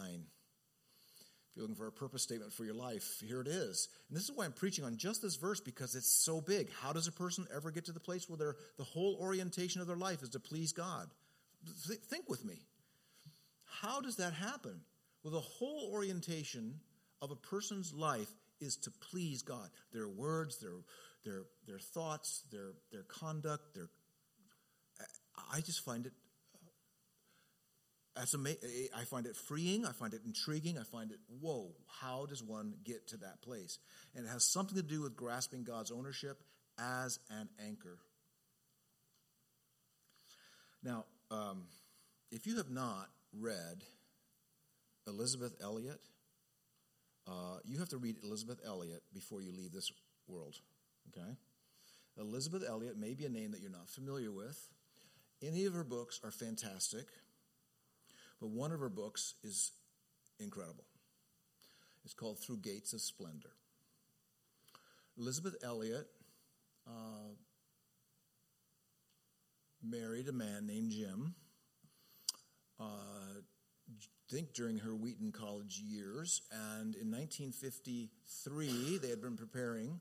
If 1.53 1.57
you're 1.57 1.63
looking 1.63 1.75
for 1.75 1.87
a 1.87 1.91
purpose 1.91 2.23
statement 2.23 2.51
for 2.51 2.65
your 2.65 2.73
life, 2.73 3.21
here 3.23 3.39
it 3.39 3.47
is. 3.47 3.87
And 4.09 4.17
this 4.17 4.23
is 4.23 4.31
why 4.33 4.45
I'm 4.45 4.53
preaching 4.53 4.83
on 4.85 4.97
just 4.97 5.21
this 5.21 5.35
verse 5.35 5.59
because 5.59 5.93
it's 5.93 6.09
so 6.09 6.41
big. 6.41 6.69
How 6.81 6.93
does 6.93 7.07
a 7.07 7.11
person 7.11 7.45
ever 7.55 7.69
get 7.69 7.85
to 7.85 7.91
the 7.91 7.99
place 7.99 8.27
where 8.27 8.55
the 8.77 8.83
whole 8.83 9.17
orientation 9.21 9.79
of 9.79 9.85
their 9.85 9.95
life 9.95 10.23
is 10.23 10.29
to 10.29 10.39
please 10.39 10.71
God? 10.71 11.09
Th- 11.87 11.99
think 11.99 12.27
with 12.27 12.43
me. 12.43 12.65
How 13.81 14.01
does 14.01 14.15
that 14.15 14.33
happen? 14.33 14.81
Well, 15.23 15.33
the 15.33 15.39
whole 15.39 15.89
orientation 15.91 16.79
of 17.21 17.31
a 17.31 17.35
person's 17.35 17.93
life 17.93 18.29
is 18.63 18.75
to 18.77 18.91
please 19.11 19.41
God. 19.41 19.69
Their 19.91 20.07
words, 20.07 20.59
their 20.59 20.79
their 21.23 21.43
their 21.67 21.79
thoughts, 21.79 22.43
their 22.51 22.73
their 22.91 23.03
conduct, 23.03 23.75
their 23.75 23.89
I 25.51 25.61
just 25.61 25.83
find 25.83 26.05
it 26.05 26.13
as 28.15 28.33
ama- 28.35 28.55
I 28.95 29.05
find 29.05 29.25
it 29.25 29.35
freeing, 29.35 29.85
I 29.85 29.91
find 29.91 30.13
it 30.13 30.21
intriguing, 30.25 30.77
I 30.77 30.83
find 30.83 31.11
it 31.11 31.19
whoa, 31.41 31.71
how 32.01 32.25
does 32.25 32.43
one 32.43 32.75
get 32.83 33.07
to 33.09 33.17
that 33.17 33.41
place? 33.41 33.79
And 34.15 34.25
it 34.25 34.29
has 34.29 34.45
something 34.51 34.75
to 34.75 34.83
do 34.83 35.01
with 35.01 35.15
grasping 35.15 35.63
God's 35.63 35.91
ownership 35.91 36.37
as 36.79 37.19
an 37.29 37.49
anchor. 37.65 37.97
Now, 40.83 41.05
um, 41.31 41.63
if 42.31 42.45
you 42.45 42.57
have 42.57 42.69
not 42.69 43.09
read 43.31 43.83
Elisabeth 45.07 45.53
Elliot, 45.61 45.99
uh, 47.27 47.57
you 47.63 47.79
have 47.79 47.89
to 47.89 47.97
read 47.97 48.17
Elisabeth 48.23 48.59
Elliot 48.65 49.03
before 49.13 49.41
you 49.41 49.51
leave 49.51 49.71
this 49.71 49.91
world. 50.27 50.55
Okay? 51.09 51.31
Elisabeth 52.17 52.63
Elliot 52.67 52.97
may 52.97 53.13
be 53.13 53.25
a 53.25 53.29
name 53.29 53.51
that 53.51 53.61
you're 53.61 53.71
not 53.71 53.89
familiar 53.89 54.31
with. 54.31 54.69
Any 55.41 55.65
of 55.65 55.73
her 55.73 55.83
books 55.83 56.19
are 56.23 56.31
fantastic, 56.31 57.05
but 58.39 58.49
one 58.49 58.71
of 58.71 58.79
her 58.79 58.89
books 58.89 59.35
is 59.43 59.71
incredible. 60.39 60.85
It's 62.05 62.13
called 62.13 62.39
Through 62.39 62.57
Gates 62.57 62.93
of 62.93 63.01
Splendor. 63.01 63.51
Elisabeth 65.17 65.55
Elliot 65.63 66.07
uh, 66.87 67.33
married 69.81 70.27
a 70.27 70.33
man 70.33 70.65
named 70.65 70.91
Jim. 70.91 71.35
Uh, 72.79 73.41
think 74.29 74.53
during 74.53 74.77
her 74.79 74.95
Wheaton 74.95 75.31
College 75.31 75.81
years. 75.85 76.41
And 76.51 76.95
in 76.95 77.11
1953, 77.11 78.97
they 78.97 79.09
had 79.09 79.21
been 79.21 79.37
preparing. 79.37 79.99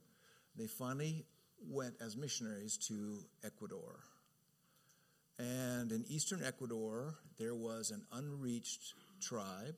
They 0.56 0.66
finally 0.66 1.24
went 1.68 1.94
as 2.00 2.16
missionaries 2.16 2.76
to 2.88 3.18
Ecuador. 3.44 4.00
And 5.38 5.92
in 5.92 6.04
eastern 6.08 6.42
Ecuador, 6.44 7.14
there 7.38 7.54
was 7.54 7.90
an 7.90 8.02
unreached 8.12 8.94
tribe 9.20 9.76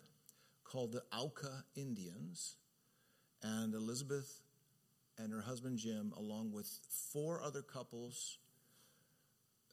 called 0.64 0.92
the 0.92 1.02
Auca 1.12 1.64
Indians. 1.76 2.57
And 3.42 3.74
Elisabeth 3.74 4.40
and 5.18 5.33
her 5.33 5.42
husband 5.42 5.78
Jim, 5.78 6.12
along 6.16 6.52
with 6.52 6.68
four 7.12 7.40
other 7.42 7.62
couples, 7.62 8.38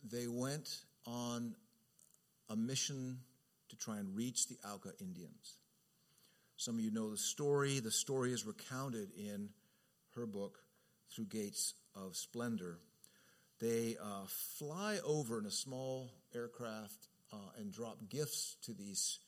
they 0.04 0.28
went 0.28 0.86
on 1.06 1.56
a 2.50 2.56
mission 2.56 3.20
to 3.72 3.78
try 3.78 3.98
and 3.98 4.16
reach 4.16 4.48
the 4.48 4.58
Auca 4.68 4.92
Indians. 5.00 5.58
Some 6.58 6.76
of 6.76 6.82
you 6.82 6.92
know 6.92 7.10
the 7.10 7.18
story. 7.18 7.80
The 7.80 7.92
story 7.92 8.32
is 8.32 8.46
recounted 8.46 9.10
in 9.18 9.50
her 10.16 10.26
book, 10.26 10.60
Through 11.14 11.26
Gates 11.26 11.74
of 11.96 12.16
Splendor. 12.16 12.78
They 13.60 13.96
uh, 14.02 14.26
fly 14.60 15.00
over 15.06 15.40
in 15.40 15.46
a 15.46 15.52
small 15.52 16.12
aircraft 16.36 17.08
uh, 17.34 17.38
and 17.58 17.72
drop 17.72 17.98
gifts 18.10 18.58
to 18.64 18.74
these 18.74 19.20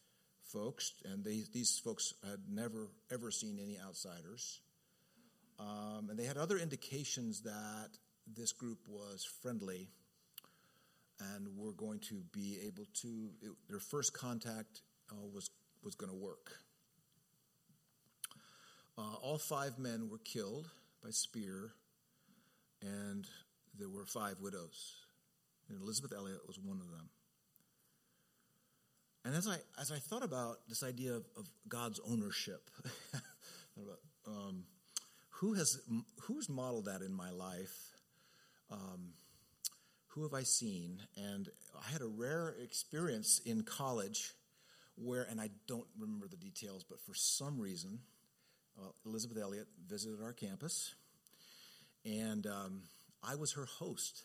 folks, 0.51 0.93
and 1.06 1.23
they, 1.23 1.43
these 1.53 1.79
folks 1.84 2.13
had 2.23 2.39
never, 2.49 2.89
ever 3.12 3.32
seen 3.32 3.60
any 3.62 3.77
outsiders. 3.79 4.60
Um, 5.60 6.08
and 6.10 6.19
they 6.19 6.25
had 6.25 6.38
other 6.38 6.58
indications 6.58 7.41
that 7.41 7.89
this 8.27 8.51
group 8.51 8.79
was 8.88 9.25
friendly 9.41 9.89
and 11.43 11.58
were 11.58 11.73
going 11.73 11.99
to 11.99 12.21
be 12.32 12.58
able 12.65 12.88
to, 13.01 13.29
it, 13.41 13.51
their 13.69 13.79
first 13.79 14.13
contact 14.13 14.82
uh, 15.12 15.15
was, 15.34 15.49
was 15.84 15.95
going 15.95 16.12
to 16.12 16.17
work. 16.17 16.51
Uh, 18.97 19.15
all 19.21 19.38
five 19.38 19.79
men 19.79 20.10
were 20.10 20.19
killed 20.19 20.69
by 21.03 21.10
spear, 21.10 21.73
and 22.82 23.27
there 23.77 23.89
were 23.89 24.06
five 24.06 24.36
widows. 24.39 24.95
And 25.69 25.82
Elisabeth 25.82 26.13
Elliot 26.15 26.41
was 26.47 26.60
one 26.60 26.79
of 26.79 26.91
them. 26.91 27.10
And 29.25 29.36
as 29.36 29.47
I, 29.47 29.56
as 29.82 29.91
I 29.91 29.97
thought 29.97 30.23
about 30.23 30.58
this 30.67 30.84
idea 30.84 31.13
of, 31.13 31.25
of 31.38 31.49
God's 31.67 31.99
ownership, 32.08 32.69
about, 33.77 33.99
um, 34.27 34.65
who 35.29 35.53
has, 35.53 35.82
who's 36.23 36.49
modeled 36.49 36.86
that 36.86 37.01
in 37.01 37.13
my 37.13 37.32
life? 37.32 37.91
Um, 38.69 39.13
who 40.13 40.23
have 40.23 40.34
I 40.34 40.43
seen? 40.43 40.99
And 41.17 41.49
I 41.76 41.91
had 41.91 42.02
a 42.02 42.08
rare 42.08 42.56
experience 42.62 43.41
in 43.45 43.63
college 43.63 44.34
where, 44.95 45.23
and 45.23 45.41
I 45.41 45.49
don't 45.67 45.88
remember 45.99 46.28
the 46.28 46.38
details, 46.38 46.86
but 46.88 46.99
for 47.02 47.13
some 47.15 47.60
reason, 47.60 47.99
uh, 48.80 48.89
Elisabeth 49.06 49.38
Elliot 49.38 49.67
visited 49.88 50.21
our 50.23 50.34
campus, 50.34 50.93
and 52.06 52.45
um, 52.45 52.82
I 53.23 53.36
was 53.36 53.54
her 53.54 53.65
host. 53.65 54.23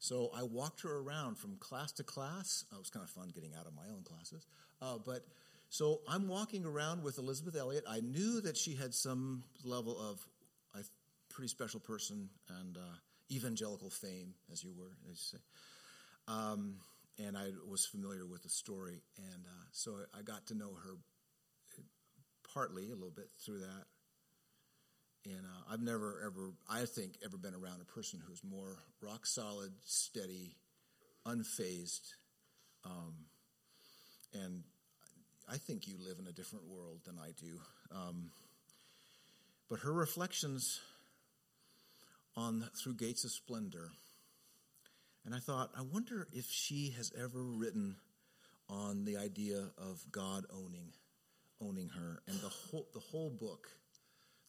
So 0.00 0.30
I 0.36 0.44
walked 0.44 0.82
her 0.82 0.98
around 0.98 1.38
from 1.38 1.56
class 1.56 1.92
to 1.92 2.04
class. 2.04 2.64
Oh, 2.72 2.76
it 2.76 2.80
was 2.80 2.90
kind 2.90 3.04
of 3.04 3.10
fun 3.10 3.30
getting 3.34 3.54
out 3.58 3.66
of 3.66 3.74
my 3.74 3.82
own 3.92 4.02
classes. 4.02 4.46
Uh, 4.80 4.98
but 5.04 5.26
so 5.70 6.00
I'm 6.08 6.28
walking 6.28 6.64
around 6.64 7.02
with 7.02 7.18
Elisabeth 7.18 7.56
Elliot. 7.56 7.84
I 7.88 8.00
knew 8.00 8.40
that 8.40 8.56
she 8.56 8.74
had 8.74 8.94
some 8.94 9.42
level 9.64 9.98
of 9.98 10.24
a 10.74 10.84
pretty 11.28 11.48
special 11.48 11.80
person, 11.80 12.28
and 12.60 12.76
uh, 12.76 12.96
evangelical 13.30 13.90
fame, 13.90 14.34
as 14.52 14.62
you 14.64 14.72
were, 14.76 14.96
as 15.10 15.30
you 15.32 15.38
say. 15.38 15.44
Um, 16.26 16.76
and 17.18 17.36
I 17.36 17.50
was 17.68 17.84
familiar 17.84 18.26
with 18.26 18.42
the 18.42 18.48
story, 18.48 19.02
and 19.16 19.44
uh, 19.46 19.64
so 19.72 19.96
I 20.16 20.22
got 20.22 20.46
to 20.48 20.54
know 20.54 20.70
her 20.84 20.96
partly 22.52 22.90
a 22.90 22.94
little 22.94 23.10
bit 23.10 23.28
through 23.44 23.60
that. 23.60 23.84
And 25.24 25.44
uh, 25.44 25.72
I've 25.72 25.82
never 25.82 26.22
ever, 26.24 26.52
I 26.70 26.84
think, 26.84 27.14
ever 27.24 27.36
been 27.36 27.54
around 27.54 27.80
a 27.82 27.84
person 27.84 28.20
who's 28.26 28.42
more 28.44 28.78
rock 29.02 29.26
solid, 29.26 29.72
steady, 29.84 30.56
unfazed, 31.26 32.14
um, 32.84 33.14
and 34.32 34.62
I 35.50 35.56
think 35.56 35.88
you 35.88 35.96
live 35.98 36.18
in 36.18 36.26
a 36.26 36.32
different 36.32 36.66
world 36.68 37.00
than 37.04 37.16
I 37.18 37.30
do. 37.38 37.58
Um, 37.94 38.30
but 39.68 39.80
her 39.80 39.92
reflections 39.92 40.80
on 42.38 42.64
Through 42.76 42.94
Gates 42.94 43.24
of 43.24 43.32
Splendor. 43.32 43.90
And 45.24 45.34
I 45.34 45.38
thought, 45.38 45.70
I 45.76 45.82
wonder 45.82 46.28
if 46.32 46.46
she 46.48 46.94
has 46.96 47.12
ever 47.18 47.42
written 47.42 47.96
on 48.68 49.04
the 49.04 49.16
idea 49.16 49.70
of 49.76 50.04
God 50.12 50.44
owning, 50.52 50.92
owning 51.60 51.88
her. 51.88 52.22
And 52.28 52.40
the 52.40 52.48
whole, 52.48 52.86
the 52.94 53.00
whole 53.00 53.30
book, 53.30 53.68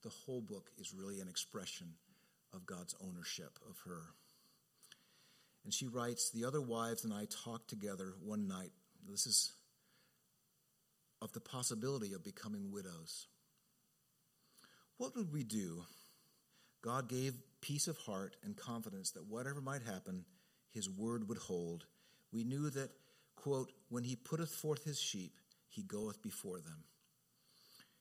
the 0.04 0.10
whole 0.10 0.42
book 0.42 0.70
is 0.78 0.94
really 0.94 1.20
an 1.20 1.28
expression 1.28 1.88
of 2.54 2.66
God's 2.66 2.96
ownership 3.04 3.58
of 3.68 3.78
her. 3.86 4.02
And 5.66 5.74
she 5.74 5.88
writes, 5.88 6.30
The 6.30 6.46
other 6.46 6.62
wives 6.62 7.04
and 7.04 7.14
I 7.14 7.26
talked 7.44 7.70
together 7.70 8.14
one 8.24 8.48
night. 8.48 8.72
This 9.10 9.26
is 9.26 9.52
of 11.22 11.34
the 11.34 11.42
possibility 11.42 12.14
of 12.14 12.24
becoming 12.24 12.72
widows. 12.72 13.26
What 14.98 15.16
would 15.16 15.34
we 15.34 15.44
do? 15.44 15.84
God 16.82 17.10
gave 17.10 17.34
peace 17.62 17.88
of 17.88 17.98
heart 17.98 18.36
and 18.44 18.56
confidence 18.56 19.12
that 19.12 19.28
whatever 19.28 19.62
might 19.62 19.82
happen, 19.82 20.26
his 20.72 20.90
word 20.90 21.28
would 21.30 21.38
hold. 21.38 21.86
We 22.32 22.44
knew 22.44 22.70
that, 22.70 22.92
quote, 23.36 23.72
when 23.90 24.04
he 24.04 24.16
putteth 24.16 24.52
forth 24.52 24.84
his 24.84 25.00
sheep, 25.00 25.34
he 25.70 25.84
goeth 25.84 26.22
before 26.22 26.60
them. 26.60 26.84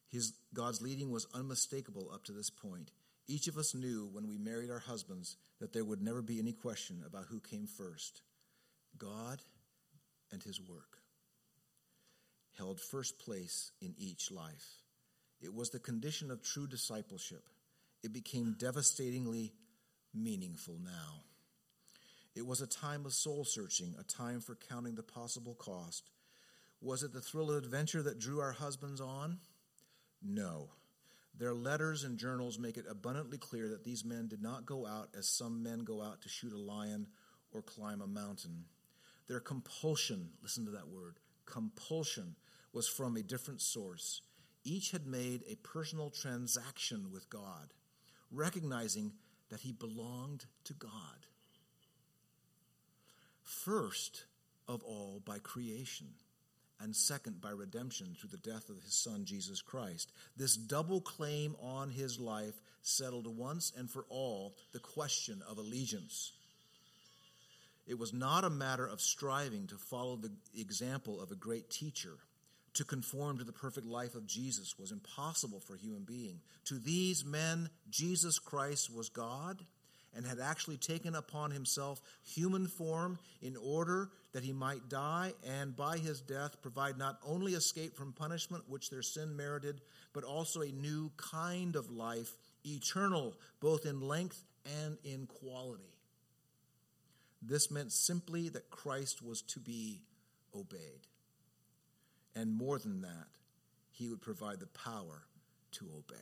His, 0.09 0.33
God's 0.55 0.81
leading 0.81 1.11
was 1.11 1.27
unmistakable 1.35 2.11
up 2.13 2.25
to 2.25 2.33
this 2.33 2.51
point. 2.51 2.93
Each 3.27 3.47
of 3.47 3.59
us 3.59 3.75
knew 3.75 4.09
when 4.11 4.27
we 4.27 4.39
married 4.39 4.71
our 4.71 4.79
husbands 4.79 5.37
that 5.61 5.73
there 5.73 5.85
would 5.85 6.01
never 6.01 6.23
be 6.23 6.39
any 6.39 6.53
question 6.53 7.03
about 7.07 7.27
who 7.29 7.41
came 7.41 7.67
first 7.67 8.23
God 8.97 9.43
and 10.33 10.43
his 10.43 10.61
work 10.61 10.99
held 12.59 12.81
first 12.81 13.19
place 13.19 13.71
in 13.81 13.95
each 13.99 14.31
life. 14.31 14.83
It 15.41 15.55
was 15.55 15.71
the 15.71 15.79
condition 15.79 16.31
of 16.31 16.43
true 16.43 16.67
discipleship. 16.67 17.45
It 18.03 18.13
became 18.13 18.57
devastatingly 18.59 19.53
meaningful 20.15 20.79
now. 20.83 21.23
It 22.35 22.47
was 22.47 22.61
a 22.61 22.67
time 22.67 23.05
of 23.05 23.13
soul 23.13 23.45
searching, 23.45 23.95
a 23.99 24.05
time 24.05 24.41
for 24.41 24.55
counting 24.55 24.95
the 24.95 25.03
possible 25.03 25.55
cost. 25.55 26.11
Was 26.81 27.03
it 27.03 27.13
the 27.13 27.21
thrill 27.21 27.51
of 27.51 27.57
adventure 27.57 28.03
that 28.03 28.21
drew 28.21 28.41
our 28.41 28.53
husbands 28.53 29.01
on? 29.01 29.39
No. 30.23 30.71
Their 31.37 31.55
letters 31.55 32.05
and 32.05 32.19
journals 32.19 32.59
make 32.59 32.77
it 32.77 32.87
abundantly 32.89 33.39
clear 33.39 33.69
that 33.69 33.85
these 33.85 34.05
men 34.05 34.29
did 34.29 34.43
not 34.43 34.67
go 34.67 34.87
out 34.87 35.09
as 35.17 35.29
some 35.29 35.63
men 35.63 35.81
go 35.81 36.03
out 36.03 36.23
to 36.23 36.29
shoot 36.29 36.53
a 36.53 36.59
lion 36.59 37.09
or 37.53 37.63
climb 37.63 38.01
a 38.01 38.07
mountain. 38.07 38.65
Their 39.29 39.41
compulsion, 39.41 40.31
listen 40.43 40.65
to 40.65 40.71
that 40.73 40.89
word, 40.89 41.19
compulsion, 41.47 42.37
was 42.73 42.89
from 42.89 43.17
a 43.17 43.23
different 43.23 43.61
source. 43.61 44.23
Each 44.65 44.91
had 44.91 45.07
made 45.07 45.43
a 45.49 45.57
personal 45.57 46.11
transaction 46.11 47.11
with 47.13 47.31
God, 47.31 47.73
recognizing 48.31 49.13
that 49.51 49.61
he 49.61 49.73
belonged 49.73 50.45
to 50.65 50.75
God. 50.75 50.91
First 53.45 54.25
of 54.67 54.83
all, 54.83 55.23
by 55.25 55.39
creation 55.39 56.09
and 56.81 56.95
second 56.95 57.41
by 57.41 57.51
redemption 57.51 58.15
through 58.19 58.31
the 58.31 58.51
death 58.51 58.69
of 58.69 58.83
his 58.83 58.95
son 58.95 59.25
Jesus 59.25 59.63
Christ. 59.63 60.13
This 60.37 60.57
double 60.57 61.01
claim 61.01 61.57
on 61.61 61.91
his 61.91 62.21
life 62.21 62.61
settled 62.83 63.27
once 63.37 63.73
and 63.77 63.91
for 63.91 64.05
all 64.09 64.55
the 64.73 64.79
question 64.79 65.43
of 65.49 65.59
allegiance. 65.59 66.33
It 67.87 67.99
was 67.99 68.13
not 68.13 68.45
a 68.45 68.51
matter 68.51 68.87
of 68.87 69.01
striving 69.01 69.67
to 69.69 69.77
follow 69.77 70.17
the 70.17 70.31
example 70.57 71.21
of 71.21 71.31
a 71.31 71.37
great 71.37 71.71
teacher. 71.71 72.13
To 72.79 72.85
conform 72.85 73.39
to 73.39 73.45
the 73.45 73.51
perfect 73.51 73.89
life 73.89 74.15
of 74.15 74.25
Jesus 74.25 74.79
was 74.79 74.93
impossible 74.93 75.59
for 75.59 75.75
a 75.75 75.79
human 75.79 76.05
being. 76.05 76.39
To 76.67 76.79
these 76.79 77.25
men, 77.25 77.71
Jesus 77.91 78.39
Christ 78.39 78.95
was 78.95 79.09
God 79.09 79.65
and 80.15 80.25
had 80.25 80.39
actually 80.39 80.77
taken 80.77 81.17
upon 81.17 81.51
himself 81.51 82.01
human 82.23 82.69
form 82.69 83.19
in 83.43 83.57
order 83.57 84.11
that 84.33 84.45
he 84.45 84.53
might 84.53 84.89
die 84.89 85.33
and 85.45 85.75
by 85.75 85.99
his 85.99 86.21
death 86.21 86.63
provide 86.63 86.97
not 86.97 87.19
only 87.27 87.55
escape 87.55 87.97
from 87.97 88.13
punishment 88.13 88.63
which 88.69 88.91
their 88.91 89.03
sin 89.03 89.37
merited, 89.37 89.81
but 90.13 90.23
also 90.23 90.61
a 90.61 90.71
new 90.71 91.11
kind 91.17 91.75
of 91.75 91.91
life, 91.91 92.31
eternal, 92.65 93.35
both 93.59 93.87
in 93.87 94.01
length 94.01 94.45
and 94.85 94.99
in 95.03 95.27
quality. 95.27 95.97
This 97.43 97.73
meant 97.73 97.91
simply 97.91 98.51
that 98.51 98.71
Christ 98.71 99.21
was 99.21 99.43
to 99.43 99.59
be 99.59 100.03
obeyed. 100.55 101.09
And 102.39 102.57
more 102.57 102.79
than 102.79 103.01
that, 103.01 103.27
he 103.91 104.09
would 104.09 104.21
provide 104.21 104.61
the 104.61 104.69
power 104.69 105.25
to 105.73 105.87
obey 105.87 106.15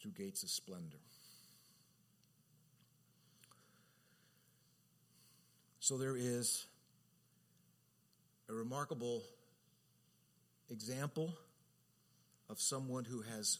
through 0.00 0.12
gates 0.12 0.42
of 0.42 0.48
splendor. 0.48 0.96
So 5.80 5.98
there 5.98 6.16
is 6.16 6.64
a 8.48 8.54
remarkable 8.54 9.22
example 10.70 11.34
of 12.48 12.58
someone 12.58 13.04
who 13.04 13.20
has 13.20 13.58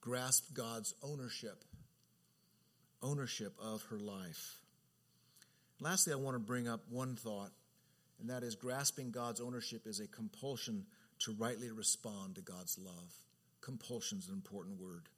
grasped 0.00 0.54
God's 0.54 0.94
ownership, 1.02 1.64
ownership 3.02 3.52
of 3.62 3.82
her 3.90 3.98
life. 3.98 4.56
Lastly, 5.80 6.14
I 6.14 6.16
want 6.16 6.34
to 6.34 6.40
bring 6.40 6.66
up 6.66 6.80
one 6.88 7.14
thought, 7.14 7.50
and 8.22 8.30
that 8.30 8.44
is 8.44 8.54
grasping 8.54 9.10
God's 9.10 9.40
ownership 9.40 9.84
is 9.84 9.98
a 9.98 10.06
compulsion 10.06 10.86
to 11.18 11.32
rightly 11.32 11.72
respond 11.72 12.36
to 12.36 12.40
God's 12.40 12.78
love. 12.78 13.12
Compulsion 13.60 14.18
is 14.18 14.28
an 14.28 14.34
important 14.34 14.80
word. 14.80 15.08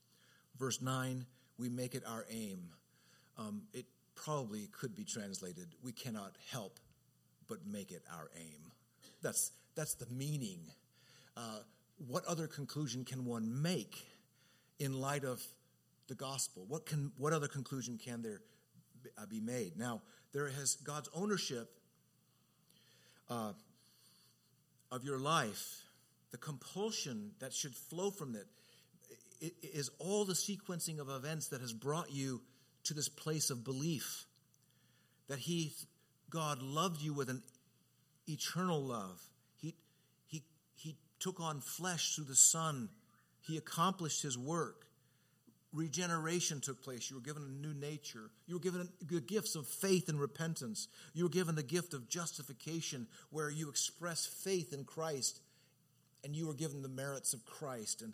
Verse 0.58 0.80
9, 0.80 1.26
we 1.58 1.68
make 1.68 1.94
it 1.94 2.02
our 2.06 2.24
aim. 2.30 2.70
Um, 3.36 3.62
it 3.74 3.84
probably 4.14 4.68
could 4.72 4.96
be 4.96 5.04
translated, 5.04 5.66
we 5.82 5.92
cannot 5.92 6.32
help 6.50 6.78
but 7.46 7.58
make 7.66 7.92
it 7.92 8.02
our 8.10 8.30
aim. 8.36 8.72
That's, 9.22 9.52
that's 9.74 9.94
the 9.96 10.06
meaning. 10.06 10.60
Uh, 11.36 11.58
what 12.08 12.24
other 12.24 12.46
conclusion 12.46 13.04
can 13.04 13.26
one 13.26 13.60
make 13.62 14.02
in 14.78 14.94
light 14.94 15.24
of 15.24 15.42
the 16.08 16.14
gospel? 16.14 16.64
What, 16.68 16.86
can, 16.86 17.12
what 17.18 17.34
other 17.34 17.48
conclusion 17.48 17.98
can 18.02 18.22
there 18.22 18.40
be 19.28 19.40
uh, 19.40 19.44
made? 19.44 19.76
Now, 19.76 20.00
there 20.32 20.48
has 20.48 20.76
God's 20.76 21.10
ownership 21.14 21.70
uh, 23.28 23.52
of 24.90 25.04
your 25.04 25.18
life, 25.18 25.82
the 26.30 26.38
compulsion 26.38 27.32
that 27.40 27.52
should 27.52 27.74
flow 27.74 28.10
from 28.10 28.34
it 28.34 28.46
is 29.62 29.90
all 29.98 30.24
the 30.24 30.34
sequencing 30.34 30.98
of 30.98 31.08
events 31.08 31.48
that 31.48 31.60
has 31.60 31.72
brought 31.72 32.12
you 32.12 32.40
to 32.84 32.94
this 32.94 33.08
place 33.08 33.50
of 33.50 33.64
belief 33.64 34.26
that 35.28 35.38
he 35.38 35.72
God 36.30 36.62
loved 36.62 37.00
you 37.00 37.12
with 37.12 37.28
an 37.28 37.42
eternal 38.28 38.82
love. 38.82 39.20
He 39.56 39.74
he 40.26 40.42
he 40.74 40.96
took 41.20 41.40
on 41.40 41.60
flesh 41.60 42.14
through 42.14 42.24
the 42.26 42.34
son. 42.34 42.88
He 43.40 43.56
accomplished 43.56 44.22
his 44.22 44.38
work. 44.38 44.83
Regeneration 45.74 46.60
took 46.60 46.82
place. 46.82 47.10
You 47.10 47.16
were 47.16 47.22
given 47.22 47.42
a 47.42 47.66
new 47.66 47.74
nature. 47.74 48.30
You 48.46 48.54
were 48.54 48.60
given 48.60 48.88
the 49.04 49.20
gifts 49.20 49.56
of 49.56 49.66
faith 49.66 50.08
and 50.08 50.20
repentance. 50.20 50.86
You 51.14 51.24
were 51.24 51.30
given 51.30 51.56
the 51.56 51.64
gift 51.64 51.94
of 51.94 52.08
justification, 52.08 53.08
where 53.30 53.50
you 53.50 53.68
express 53.68 54.24
faith 54.24 54.72
in 54.72 54.84
Christ, 54.84 55.40
and 56.22 56.36
you 56.36 56.46
were 56.46 56.54
given 56.54 56.82
the 56.82 56.88
merits 56.88 57.34
of 57.34 57.44
Christ. 57.44 58.02
And 58.02 58.12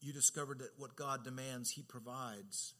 you 0.00 0.14
discovered 0.14 0.60
that 0.60 0.70
what 0.78 0.96
God 0.96 1.24
demands, 1.24 1.70
He 1.70 1.82
provides. 1.82 2.72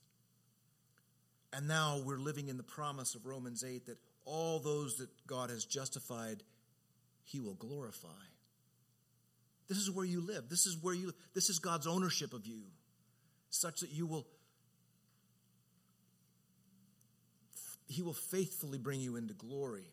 And 1.53 1.68
now 1.68 2.01
we're 2.03 2.16
living 2.16 2.48
in 2.48 2.57
the 2.57 2.62
promise 2.62 3.14
of 3.14 3.27
Romans 3.27 3.62
8 3.62 3.87
that 3.87 3.98
all 4.25 4.59
those 4.59 4.96
that 4.96 5.11
God 5.27 5.51
has 5.51 5.66
justified, 5.66 6.42
He 7.25 7.40
will 7.40 7.55
glorify. 7.55 8.09
This 9.68 9.77
is 9.77 9.90
where 9.90 10.07
you 10.07 10.20
live. 10.20 10.48
This 10.48 10.66
is 10.66 10.77
where 10.83 10.94
you 10.94 11.12
this 11.35 11.51
is 11.51 11.59
God's 11.59 11.87
ownership 11.87 12.33
of 12.33 12.46
you, 12.46 12.62
such 13.53 13.81
that 13.81 13.91
you 13.93 14.07
will 14.07 14.27
He 17.87 18.01
will 18.01 18.15
faithfully 18.15 18.79
bring 18.79 19.03
you 19.03 19.17
into 19.17 19.35
glory. 19.35 19.85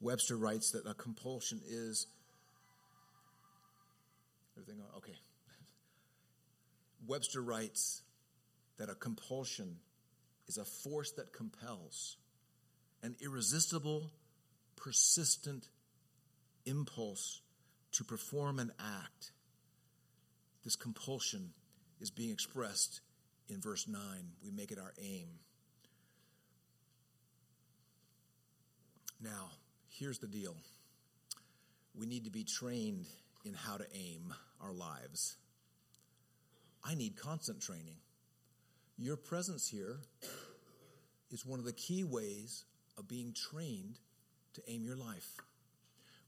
Webster 0.00 0.36
writes 0.36 0.72
that 0.72 0.84
a 0.84 0.92
compulsion 0.92 1.60
is 1.68 2.08
everything 4.56 4.82
okay 4.96 5.14
Webster 7.06 7.40
writes 7.40 8.02
that 8.78 8.90
a 8.90 8.96
compulsion 8.96 9.76
is 10.48 10.58
a 10.58 10.64
force 10.64 11.12
that 11.12 11.32
compels, 11.32 12.16
an 13.02 13.14
irresistible, 13.20 14.10
persistent 14.74 15.68
impulse 16.64 17.40
to 17.92 18.02
perform 18.04 18.58
an 18.58 18.72
act. 18.80 19.30
This 20.64 20.74
compulsion 20.74 21.52
is 22.00 22.10
being 22.10 22.30
expressed 22.30 23.00
in 23.48 23.60
verse 23.60 23.86
9. 23.88 24.00
We 24.44 24.50
make 24.50 24.70
it 24.70 24.78
our 24.78 24.92
aim. 25.00 25.28
Now, 29.20 29.50
here's 29.88 30.18
the 30.18 30.26
deal 30.26 30.56
we 31.94 32.06
need 32.06 32.24
to 32.24 32.30
be 32.30 32.44
trained 32.44 33.06
in 33.44 33.54
how 33.54 33.76
to 33.76 33.86
aim 33.94 34.34
our 34.60 34.72
lives. 34.72 35.36
I 36.84 36.94
need 36.94 37.16
constant 37.16 37.60
training. 37.60 37.96
Your 38.98 39.16
presence 39.16 39.68
here 39.68 39.98
is 41.30 41.44
one 41.44 41.58
of 41.58 41.64
the 41.64 41.72
key 41.72 42.04
ways 42.04 42.64
of 42.98 43.08
being 43.08 43.34
trained 43.34 43.98
to 44.54 44.62
aim 44.68 44.84
your 44.84 44.96
life. 44.96 45.36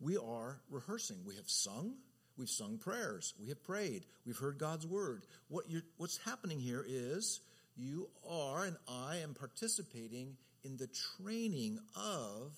We 0.01 0.17
are 0.17 0.61
rehearsing. 0.71 1.19
We 1.25 1.37
have 1.37 1.49
sung, 1.49 1.95
we've 2.39 2.49
sung 2.49 2.79
prayers, 2.79 3.35
we 3.41 3.49
have 3.49 3.63
prayed, 3.63 4.07
we've 4.25 4.39
heard 4.39 4.59
God's 4.59 4.87
word. 4.87 5.25
What 5.49 5.67
what's 5.97 6.19
happening 6.19 6.61
here 6.61 6.85
is 6.87 7.41
you 7.77 8.09
are 8.29 8.65
and 8.65 8.77
I 8.89 9.17
am 9.17 9.35
participating 9.35 10.37
in 10.65 10.77
the 10.77 10.89
training 11.17 11.79
of 11.97 12.53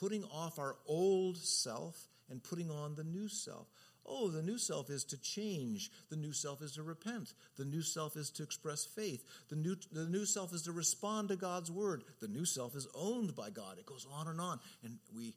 putting 0.00 0.24
off 0.24 0.58
our 0.58 0.76
old 0.86 1.36
self 1.36 2.08
and 2.28 2.42
putting 2.42 2.70
on 2.70 2.94
the 2.94 3.04
new 3.04 3.28
self. 3.28 3.66
Oh, 4.06 4.28
the 4.28 4.42
new 4.42 4.58
self 4.58 4.90
is 4.90 5.04
to 5.04 5.20
change. 5.20 5.90
The 6.08 6.16
new 6.16 6.32
self 6.32 6.62
is 6.62 6.72
to 6.72 6.82
repent. 6.82 7.32
The 7.56 7.64
new 7.64 7.82
self 7.82 8.16
is 8.16 8.30
to 8.32 8.42
express 8.42 8.84
faith. 8.84 9.22
The 9.50 9.56
new, 9.56 9.76
the 9.92 10.06
new 10.06 10.24
self 10.24 10.52
is 10.52 10.62
to 10.62 10.72
respond 10.72 11.28
to 11.28 11.36
God's 11.36 11.70
word. 11.70 12.02
The 12.20 12.28
new 12.28 12.44
self 12.44 12.74
is 12.74 12.88
owned 12.94 13.36
by 13.36 13.50
God. 13.50 13.78
It 13.78 13.86
goes 13.86 14.06
on 14.12 14.26
and 14.26 14.40
on. 14.40 14.58
And 14.82 14.98
we, 15.14 15.34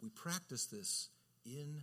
we 0.00 0.08
practice 0.10 0.66
this 0.66 1.08
in 1.44 1.82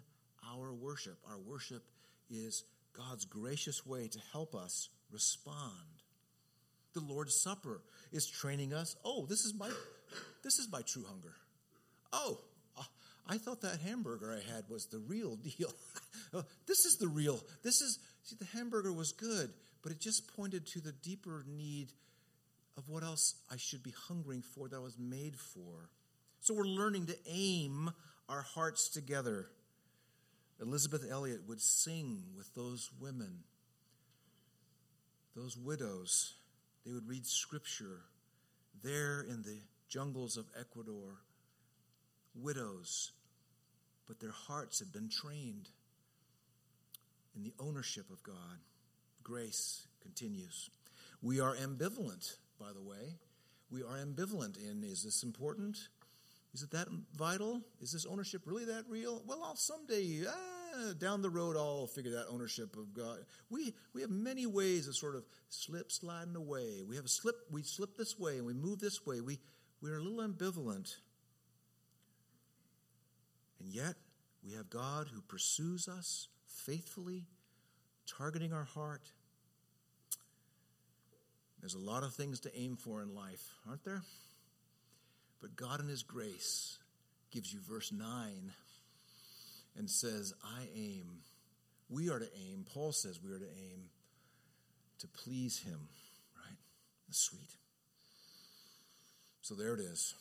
our 0.50 0.74
worship. 0.74 1.18
Our 1.30 1.38
worship 1.38 1.84
is 2.30 2.64
God's 2.94 3.26
gracious 3.26 3.86
way 3.86 4.08
to 4.08 4.20
help 4.32 4.56
us 4.56 4.90
respond. 5.12 5.72
The 6.94 7.02
Lord's 7.02 7.36
Supper 7.36 7.82
is 8.12 8.28
training 8.28 8.74
us. 8.74 8.96
Oh, 9.06 9.26
this 9.26 9.46
is 9.46 9.54
my 9.54 9.70
this 10.44 10.60
is 10.60 10.70
my 10.72 10.82
true 10.82 11.06
hunger. 11.08 11.34
Oh, 12.12 12.40
uh, 12.78 12.84
I 13.28 13.38
thought 13.38 13.62
that 13.62 13.80
hamburger 13.80 14.32
I 14.34 14.54
had 14.54 14.66
was 14.70 14.88
the 14.88 15.00
real 15.00 15.36
deal. 15.36 15.72
Oh, 16.34 16.46
this 16.66 16.86
is 16.86 16.96
the 16.96 17.10
real. 17.10 17.42
This 17.62 17.82
is 17.82 18.00
see 18.24 18.38
the 18.40 18.46
hamburger 18.58 18.94
was 18.94 19.12
good, 19.12 19.50
but 19.84 19.92
it 19.92 20.00
just 20.00 20.34
pointed 20.34 20.66
to 20.68 20.80
the 20.80 20.94
deeper 20.94 21.44
need 21.46 21.92
of 22.78 22.88
what 22.88 23.04
else 23.04 23.36
I 23.52 23.58
should 23.58 23.84
be 23.84 23.94
hungering 24.08 24.42
for 24.42 24.70
that 24.70 24.78
I 24.78 24.80
was 24.80 24.98
made 24.98 25.36
for. 25.36 25.90
So 26.40 26.54
we're 26.54 26.64
learning 26.64 27.08
to 27.08 27.18
aim 27.30 27.92
our 28.30 28.42
hearts 28.42 28.88
together. 28.88 29.48
Elisabeth 30.62 31.04
Elliot 31.10 31.42
would 31.48 31.60
sing 31.60 32.24
with 32.38 32.54
those 32.54 32.92
women, 33.00 33.40
those 35.36 35.58
widows. 35.58 36.36
They 36.86 36.92
would 36.92 37.08
read 37.08 37.26
scripture 37.26 38.02
there 38.84 39.22
in 39.22 39.42
the 39.42 39.58
jungles 39.90 40.38
of 40.38 40.46
Ecuador. 40.60 41.18
Widows, 42.34 43.12
but 44.08 44.22
their 44.22 44.32
hearts 44.32 44.80
had 44.80 44.94
been 44.94 45.10
trained 45.10 45.70
in 47.36 47.44
the 47.44 47.54
ownership 47.60 48.10
of 48.10 48.24
God. 48.24 48.60
Grace 49.22 49.88
continues. 50.02 50.70
We 51.22 51.40
are 51.40 51.56
ambivalent, 51.56 52.36
by 52.60 52.72
the 52.74 52.82
way. 52.82 53.18
We 53.70 53.84
are 53.84 53.98
ambivalent 53.98 54.58
in 54.58 54.84
is 54.84 55.04
this 55.04 55.24
important? 55.24 55.78
Is 56.54 56.64
it 56.64 56.72
that 56.72 56.88
vital? 57.16 57.62
Is 57.80 57.94
this 57.94 58.06
ownership 58.06 58.42
really 58.46 58.66
that 58.66 58.84
real? 58.90 59.24
Well, 59.26 59.42
I'll 59.44 59.56
someday, 59.56 60.26
ah, 60.28 60.94
down 61.00 61.22
the 61.22 61.30
road, 61.30 61.56
I'll 61.56 61.88
figure 61.88 62.12
that 62.12 62.26
ownership 62.30 62.76
of 62.76 62.94
God. 62.94 63.20
We, 63.50 63.74
we 63.94 64.02
have 64.02 64.10
many 64.10 64.46
ways 64.46 64.88
of 64.88 64.96
sort 64.96 65.16
of 65.16 65.24
slip 65.50 65.92
sliding 65.92 66.36
away. 66.36 66.84
We 66.88 66.98
have 66.98 67.06
a 67.06 67.10
slip, 67.10 67.36
we 67.50 67.64
slip 67.64 67.96
this 67.98 68.20
way 68.20 68.38
and 68.38 68.46
we 68.46 68.54
move 68.54 68.80
this 68.80 69.06
way. 69.06 69.22
We, 69.22 69.40
we're 69.82 69.98
a 69.98 70.04
little 70.04 70.28
ambivalent. 70.28 70.96
And 73.60 73.70
yet, 73.70 73.96
we 74.44 74.54
have 74.54 74.70
God 74.70 75.08
who 75.14 75.22
pursues 75.22 75.88
us 75.88 76.28
faithfully, 76.48 77.28
targeting 78.08 78.52
our 78.52 78.64
heart. 78.66 79.12
There's 81.60 81.76
a 81.76 81.80
lot 81.80 82.04
of 82.04 82.14
things 82.14 82.40
to 82.42 82.58
aim 82.58 82.76
for 82.76 83.02
in 83.02 83.14
life, 83.14 83.54
aren't 83.70 83.86
there? 83.86 84.02
But 85.42 85.56
God, 85.56 85.80
in 85.80 85.88
His 85.88 86.04
grace, 86.04 86.78
gives 87.32 87.52
you 87.52 87.60
verse 87.68 87.92
9 87.92 88.06
and 89.78 89.90
says, 89.90 90.34
I 90.44 90.64
aim. 90.76 91.22
We 91.90 92.10
are 92.10 92.20
to 92.20 92.30
aim. 92.50 92.66
Paul 92.74 92.92
says 92.92 93.20
we 93.24 93.32
are 93.32 93.40
to 93.40 93.46
aim 93.46 93.90
to 95.00 95.08
please 95.08 95.60
Him, 95.60 95.80
right? 96.38 96.58
That's 97.08 97.20
sweet. 97.20 97.56
So 99.42 99.56
there 99.56 99.74
it 99.74 99.80
is. 99.80 100.14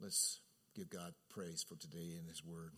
Let's 0.00 0.38
give 0.74 0.88
God 0.88 1.12
praise 1.30 1.64
for 1.68 1.74
today 1.76 2.16
in 2.18 2.26
His 2.28 2.44
Word. 2.44 2.72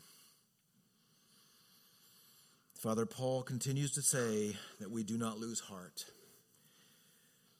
Father, 2.84 3.06
Paul 3.06 3.42
continues 3.42 3.92
to 3.92 4.02
say 4.02 4.56
that 4.80 4.90
we 4.90 5.04
do 5.04 5.16
not 5.16 5.38
lose 5.38 5.60
heart. 5.60 6.04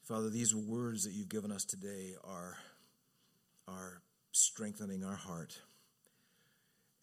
Father, 0.03 0.29
these 0.29 0.53
words 0.53 1.03
that 1.05 1.13
you've 1.13 1.29
given 1.29 1.51
us 1.51 1.65
today 1.65 2.13
are, 2.23 2.57
are 3.67 4.01
strengthening 4.31 5.03
our 5.03 5.15
heart. 5.15 5.59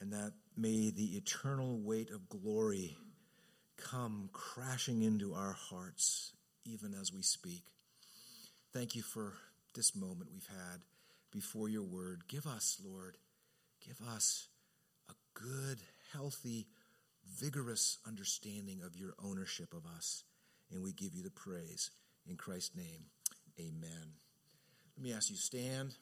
And 0.01 0.13
that 0.13 0.33
may 0.57 0.91
the 0.91 1.17
eternal 1.17 1.79
weight 1.79 2.11
of 2.11 2.29
glory 2.29 2.97
come 3.77 4.29
crashing 4.33 5.03
into 5.03 5.35
our 5.35 5.53
hearts 5.53 6.33
even 6.65 6.95
as 6.95 7.13
we 7.13 7.23
speak. 7.23 7.63
Thank 8.73 8.95
you 8.95 9.03
for 9.03 9.35
this 9.75 9.95
moment 9.97 10.31
we've 10.33 10.47
had 10.47 10.81
before 11.31 11.69
your 11.69 11.83
word. 11.83 12.23
Give 12.29 12.47
us, 12.47 12.81
Lord, 12.85 13.17
give 13.87 14.01
us 14.09 14.49
a 15.09 15.15
good, 15.35 15.81
healthy, 16.13 16.67
vigorous 17.39 17.99
understanding 18.07 18.81
of 18.85 18.97
your 18.97 19.15
ownership 19.23 19.73
of 19.73 19.85
us. 19.97 20.25
And 20.71 20.83
we 20.83 20.93
give 20.93 21.15
you 21.15 21.23
the 21.23 21.31
praise. 21.31 21.91
In 22.27 22.37
Christ's 22.37 22.77
name, 22.77 23.07
amen. 23.59 24.15
Let 24.97 25.05
me 25.05 25.13
ask 25.13 25.31
you 25.31 25.37
stand. 25.37 25.95